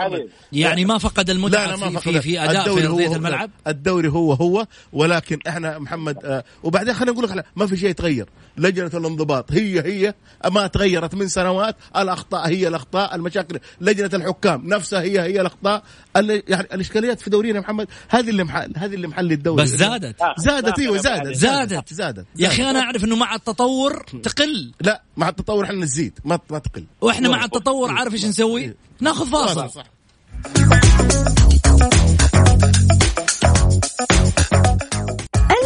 يعني 0.51 0.85
ما 0.85 0.97
فقد 0.97 1.29
المتعة 1.29 1.65
لا 1.65 1.71
لا 1.71 1.77
ما 1.77 1.87
في, 1.89 1.93
فقد. 1.93 2.19
في, 2.19 2.21
في 2.21 2.43
أداء 2.43 2.63
في 2.63 2.69
الدوري 2.69 2.87
هو 2.87 2.91
أرضية 2.93 3.07
هو 3.07 3.15
الملعب؟ 3.15 3.49
الدوري 3.67 4.09
هو 4.09 4.33
هو 4.33 4.65
ولكن 4.93 5.39
إحنا 5.47 5.79
محمد 5.79 6.17
آه 6.25 6.43
وبعدين 6.63 6.93
خلينا 6.93 7.11
نقول 7.11 7.25
لك 7.25 7.35
لا، 7.35 7.43
ما 7.55 7.65
في 7.67 7.77
شيء 7.77 7.89
يتغير. 7.89 8.25
لجنة 8.57 8.91
الانضباط 8.93 9.51
هي 9.51 9.79
هي 9.81 10.13
ما 10.51 10.67
تغيرت 10.67 11.15
من 11.15 11.27
سنوات 11.27 11.75
الأخطاء 11.97 12.47
هي 12.47 12.67
الأخطاء 12.67 13.15
المشاكل 13.15 13.59
لجنة 13.81 14.09
الحكام. 14.13 14.62
نفسها 14.63 15.01
هي 15.01 15.21
هي 15.21 15.41
الأخطاء 15.41 15.83
اللي 16.17 16.43
يعني 16.47 16.67
الإشكاليات 16.73 17.21
في 17.21 17.29
دورينا 17.29 17.55
يا 17.55 17.61
محمد 17.61 17.87
هذه 18.09 18.29
اللي 18.29 18.43
محل 18.43 18.73
هذه 18.77 18.93
اللي 18.93 19.07
محل 19.07 19.31
الدوري. 19.31 19.63
بس 19.63 19.69
زادت. 19.69 20.15
زادت 20.37 20.79
إيوه 20.79 20.97
زادت. 20.97 21.35
زادت. 21.35 21.93
زادت. 21.93 22.25
يا 22.35 22.47
أخي 22.47 22.69
أنا 22.69 22.79
أعرف 22.79 23.03
إنه 23.03 23.15
مع 23.15 23.35
التطور 23.35 24.05
تقل. 24.23 24.71
لا 24.81 25.01
مع 25.17 25.29
التطور 25.29 25.65
إحنا 25.65 25.75
نزيد 25.75 26.19
ما 26.25 26.39
ما 26.49 26.59
تقل. 26.59 26.85
وإحنا 27.01 27.29
مع 27.29 27.45
التطور 27.45 27.91
عارف 27.91 28.13
إيش 28.13 28.25
نسوي؟ 28.25 28.61
إيه. 28.61 28.75
ناخذ 28.99 29.27
فاصل. 29.31 29.69
صح. 29.69 29.85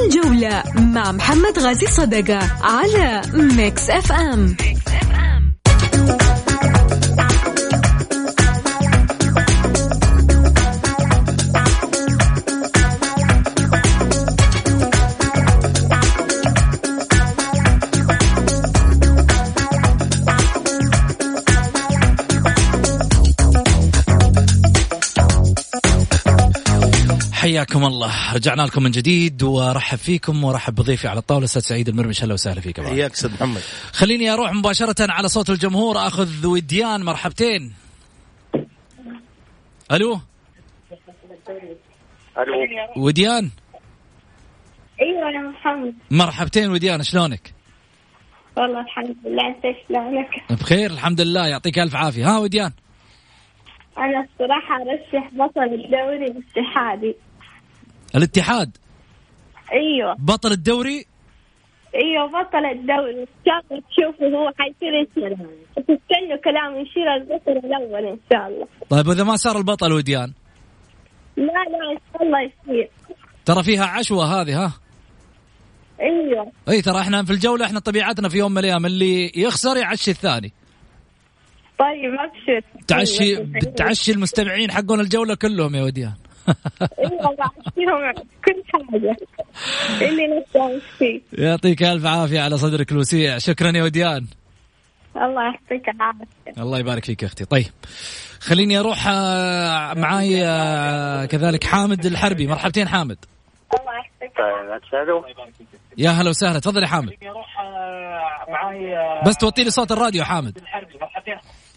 الجولة 0.07 0.63
مع 0.75 1.11
محمد 1.11 1.59
غازي 1.59 1.87
صدقة 1.87 2.39
على 2.61 3.21
ميكس 3.33 3.89
أف 3.89 4.11
أم. 4.11 4.55
حياكم 27.57 27.85
الله. 27.85 28.33
رجعنا 28.33 28.61
لكم 28.61 28.83
من 28.83 28.91
جديد 28.91 29.43
ورحب 29.43 29.97
فيكم 29.97 30.43
ورحب 30.43 30.75
بضيفي 30.75 31.07
على 31.07 31.19
الطاولة 31.19 31.45
أستاذ 31.45 31.61
سعيد 31.61 31.89
المرمش 31.89 32.23
أهلا 32.23 32.33
وسهلا 32.33 32.61
فيك. 32.61 32.81
حياك 32.81 33.11
أستاذ 33.11 33.33
محمد. 33.33 33.61
خليني 33.93 34.33
أروح 34.33 34.53
مباشرة 34.53 34.95
على 34.99 35.29
صوت 35.29 35.49
الجمهور. 35.49 35.97
أخذ 35.97 36.45
وديان 36.47 37.03
مرحبتين. 37.03 37.73
ألو؟ 39.91 40.19
ألو. 42.37 43.03
وديان؟ 43.03 43.49
أيوه 45.01 45.31
يا 45.31 45.49
محمد. 45.49 45.93
مرحبتين 46.11 46.71
وديان 46.71 47.03
شلونك؟ 47.03 47.53
والله 48.57 48.81
الحمد 48.81 49.15
لله. 49.25 49.47
أنت 49.47 49.77
شلونك؟ 49.87 50.59
بخير 50.61 50.91
الحمد 50.91 51.21
لله. 51.21 51.47
يعطيك 51.47 51.79
ألف 51.79 51.95
عافية. 51.95 52.29
ها 52.29 52.37
وديان؟ 52.37 52.71
أنا 53.97 54.27
الصراحة 54.33 54.75
أرشح 54.75 55.29
بطل 55.33 55.63
الدوري 55.63 56.25
الاتحادي. 56.25 57.15
الاتحاد. 58.17 58.77
أيوه. 59.73 60.15
بطل 60.19 60.51
الدوري؟ 60.51 61.05
أيوه 61.95 62.27
بطل 62.27 62.65
الدوري. 62.65 63.21
إن 63.21 63.27
شاء 63.45 63.61
الله 63.71 63.83
تشوفوا 63.89 64.27
هو 64.27 64.51
حيصير 64.57 64.93
يصير 64.93 65.37
تستنوا 65.75 66.37
كلام 66.43 66.75
يشيل 66.81 67.07
البطل 67.07 67.67
الأول 67.67 68.05
إن 68.05 68.19
شاء 68.31 68.47
الله. 68.47 68.67
طيب 68.89 69.07
واذا 69.07 69.23
ما 69.23 69.35
صار 69.35 69.57
البطل 69.57 69.93
وديان؟ 69.93 70.33
لا 71.37 71.43
لا 71.43 71.91
إن 71.91 71.97
شاء 72.13 72.23
الله 72.23 72.41
يصير 72.41 72.89
ترى 73.45 73.63
فيها 73.63 73.85
عشوة 73.85 74.41
هذه 74.41 74.65
ها؟ 74.65 74.73
أيوه. 76.01 76.51
إي 76.69 76.81
ترى 76.81 76.99
إحنا 76.99 77.23
في 77.23 77.31
الجولة 77.31 77.65
إحنا 77.65 77.79
طبيعتنا 77.79 78.29
في 78.29 78.37
يوم 78.37 78.51
من 78.51 78.57
الأيام 78.57 78.85
اللي 78.85 79.31
يخسر 79.35 79.77
يعشي 79.77 80.11
الثاني. 80.11 80.53
طيب 81.79 82.13
أبشر. 82.13 82.67
تعشي 82.87 83.37
أيوة. 83.37 83.59
تعشي 83.77 84.11
المستمعين 84.11 84.71
حقون 84.71 84.99
الجولة 84.99 85.35
كلهم 85.35 85.75
يا 85.75 85.83
وديان. 85.83 86.13
أيوه 86.99 88.13
كل 88.45 88.63
حاجة 88.73 88.85
اللي 90.09 90.81
فيه 90.97 91.21
يعطيك 91.33 91.83
ألف 91.83 92.05
عافية 92.05 92.41
على 92.41 92.57
صدرك 92.57 92.91
الوسيع. 92.91 93.37
شكرا 93.37 93.77
يا 93.77 93.83
وديان. 93.83 94.25
الله 95.15 95.43
يعطيك 95.43 95.89
العافية. 95.89 96.61
الله 96.61 96.79
يبارك 96.79 97.05
فيك 97.05 97.23
يا 97.23 97.27
أختي. 97.27 97.45
طيب 97.45 97.65
خليني 98.39 98.79
أروح 98.79 99.07
آه، 99.07 99.93
معاي 99.93 100.45
آه، 100.45 101.25
كذلك 101.25 101.63
حامد 101.63 102.05
الحربي. 102.05 102.47
مرحبتين 102.47 102.87
حامد. 102.87 103.17
الله 103.79 103.93
يعطيك 103.93 104.39
يا 105.97 106.09
هلا 106.09 106.29
وسهلا. 106.29 106.59
تفضل 106.59 106.83
يا 106.83 106.87
حامد. 106.87 107.13
بس 109.27 109.37
توطي 109.37 109.63
لي 109.63 109.69
صوت 109.69 109.91
الراديو 109.91 110.23
حامد. 110.23 110.59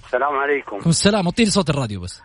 السلام 0.06 0.36
عليكم. 0.36 0.76
عليكم 0.76 0.90
السلام. 0.90 1.26
وطي 1.26 1.44
لي 1.44 1.50
صوت 1.50 1.70
الراديو 1.70 2.00
بس. 2.00 2.22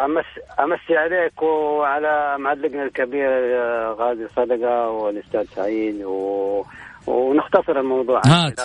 أمس 0.00 0.24
أمسي 0.60 0.96
عليك 0.96 1.42
وعلى 1.42 2.36
معلقنا 2.38 2.82
الكبير 2.82 3.28
آه، 3.28 3.96
غازي 3.98 4.28
صدقة 4.36 4.88
والأستاذ 4.88 5.44
سعيد 5.44 6.04
و... 6.04 6.62
ونختصر 7.06 7.80
الموضوع 7.80 8.20
عن 8.24 8.30
هات. 8.32 8.60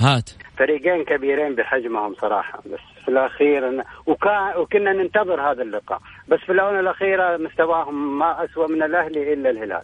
هات. 0.00 0.30
فريقين 0.58 1.04
كبيرين 1.04 1.54
بحجمهم 1.54 2.14
صراحة. 2.14 2.58
بس 2.58 2.80
في 3.04 3.08
الأخير 3.08 3.60
إن- 3.82 3.84
وكان 4.06 4.56
وكنا 4.56 4.92
ننتظر 4.92 5.50
هذا 5.50 5.62
اللقاء. 5.62 6.00
بس 6.28 6.38
في 6.38 6.52
الآونة 6.52 6.80
الأخيرة 6.80 7.36
مستواهم 7.36 8.18
ما 8.18 8.44
أسوأ 8.44 8.66
من 8.66 8.82
الأهلي 8.82 9.32
إلا 9.32 9.50
الهلال. 9.50 9.82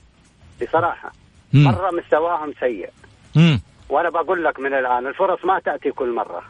بصراحة. 0.63 1.13
مم. 1.55 1.65
مرة 1.65 1.91
مستواهم 1.91 2.53
سيء. 2.61 2.91
مم. 3.37 3.61
وأنا 3.89 4.11
بقول 4.11 4.45
لك 4.45 4.61
من 4.61 4.75
الآن 4.75 5.07
الفرص 5.07 5.45
ما 5.45 5.59
تأتي 5.59 5.91
كل 5.91 6.15
مرة. 6.15 6.43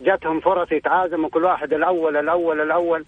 جاتهم 0.00 0.40
فرص 0.40 0.72
يتعازموا 0.72 1.28
كل 1.30 1.44
واحد 1.44 1.72
الأول 1.72 2.16
الأول 2.16 2.60
الأول. 2.60 3.04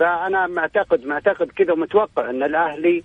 فأنا 0.00 0.46
معتقد 0.46 1.06
معتقد 1.06 1.46
كذا 1.46 1.72
ومتوقع 1.72 2.30
إن 2.30 2.42
الأهلي 2.42 3.02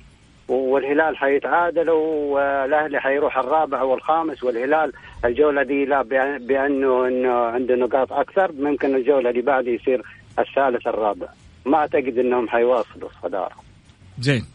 والهلال 0.47 1.17
حيتعادلوا 1.17 2.33
والأهلي 2.33 2.99
حيروح 2.99 3.37
الرابع 3.37 3.81
والخامس 3.81 4.43
والهلال 4.43 4.91
الجولة 5.25 5.63
دي 5.63 5.85
لا 5.85 6.01
بأنه 6.37 7.07
إنه 7.07 7.33
عنده 7.33 7.75
نقاط 7.75 8.13
أكثر 8.13 8.51
ممكن 8.51 8.95
الجولة 8.95 9.29
اللي 9.29 9.41
بعد 9.41 9.67
يصير 9.67 10.01
الثالث 10.39 10.87
الرابع. 10.87 11.27
ما 11.65 11.77
أعتقد 11.77 12.17
إنهم 12.17 12.49
حيواصلوا 12.49 13.09
الصدارة. 13.09 13.55
زين. 14.19 14.45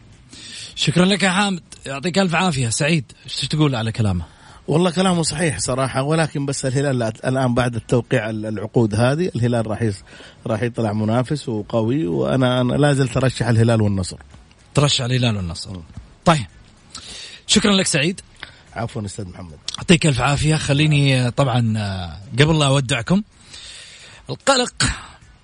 شكرا 0.75 1.05
لك 1.05 1.23
يا 1.23 1.29
حامد. 1.29 1.63
يعطيك 1.85 2.19
ألف 2.19 2.35
عافية. 2.35 2.69
سعيد 2.69 3.11
إيش 3.25 3.47
تقول 3.47 3.75
على 3.75 3.91
كلامه؟ 3.91 4.40
والله 4.67 4.91
كلامه 4.91 5.23
صحيح 5.23 5.59
صراحة 5.59 6.03
ولكن 6.03 6.45
بس 6.45 6.65
الهلال 6.65 7.03
الآن 7.03 7.53
بعد 7.53 7.75
التوقيع 7.75 8.29
العقود 8.29 8.95
هذه 8.95 9.31
الهلال 9.35 9.67
راح 9.67 9.89
راح 10.47 10.63
يطلع 10.63 10.93
منافس 10.93 11.49
وقوي 11.49 12.07
وأنا 12.07 12.61
أنا 12.61 12.73
لا 12.73 12.93
زلت 12.93 13.17
أرشح 13.17 13.47
الهلال 13.47 13.81
والنصر. 13.81 14.17
ترشح 14.73 15.05
الهلال 15.05 15.35
والنصر. 15.37 15.77
طيب. 16.25 16.45
شكرا 17.47 17.71
لك 17.71 17.85
سعيد. 17.85 18.21
عفوا 18.73 19.05
أستاذ 19.05 19.27
محمد. 19.27 19.57
يعطيك 19.77 20.05
ألف 20.05 20.21
عافية. 20.21 20.55
خليني 20.55 21.21
آه، 21.21 21.29
طبعا 21.29 21.73
آه، 21.77 22.17
قبل 22.39 22.59
لا 22.59 22.67
أودعكم 22.67 23.23
القلق 24.29 24.83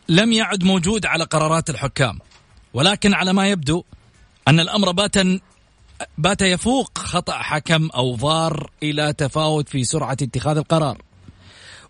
لم 0.09 0.32
يعد 0.32 0.63
موجود 0.63 1.05
على 1.05 1.24
قرارات 1.24 1.70
الحكام 1.70 2.20
ولكن 2.74 3.13
على 3.13 3.34
ما 3.34 3.47
يبدو 3.47 3.84
أن 4.47 4.59
الأمر 4.59 4.91
بات 4.91 5.18
بات 6.18 6.41
يفوق 6.41 6.98
خطأ 6.98 7.38
حكم 7.38 7.89
أو 7.95 8.18
فار 8.18 8.72
إلى 8.84 9.14
تفاوت 9.14 9.70
في 9.70 9.84
سرعة 9.84 10.18
اتخاذ 10.22 10.58
القرار. 10.58 11.02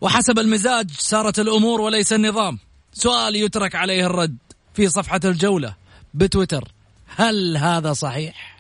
وحسب 0.01 0.39
المزاج 0.39 0.91
سارت 0.91 1.39
الأمور 1.39 1.81
وليس 1.81 2.13
النظام. 2.13 2.59
سؤال 2.93 3.35
يترك 3.35 3.75
عليه 3.75 4.05
الرد 4.05 4.37
في 4.73 4.89
صفحة 4.89 5.19
الجولة 5.25 5.75
بتويتر. 6.13 6.71
هل 7.15 7.57
هذا 7.57 7.93
صحيح؟ 7.93 8.57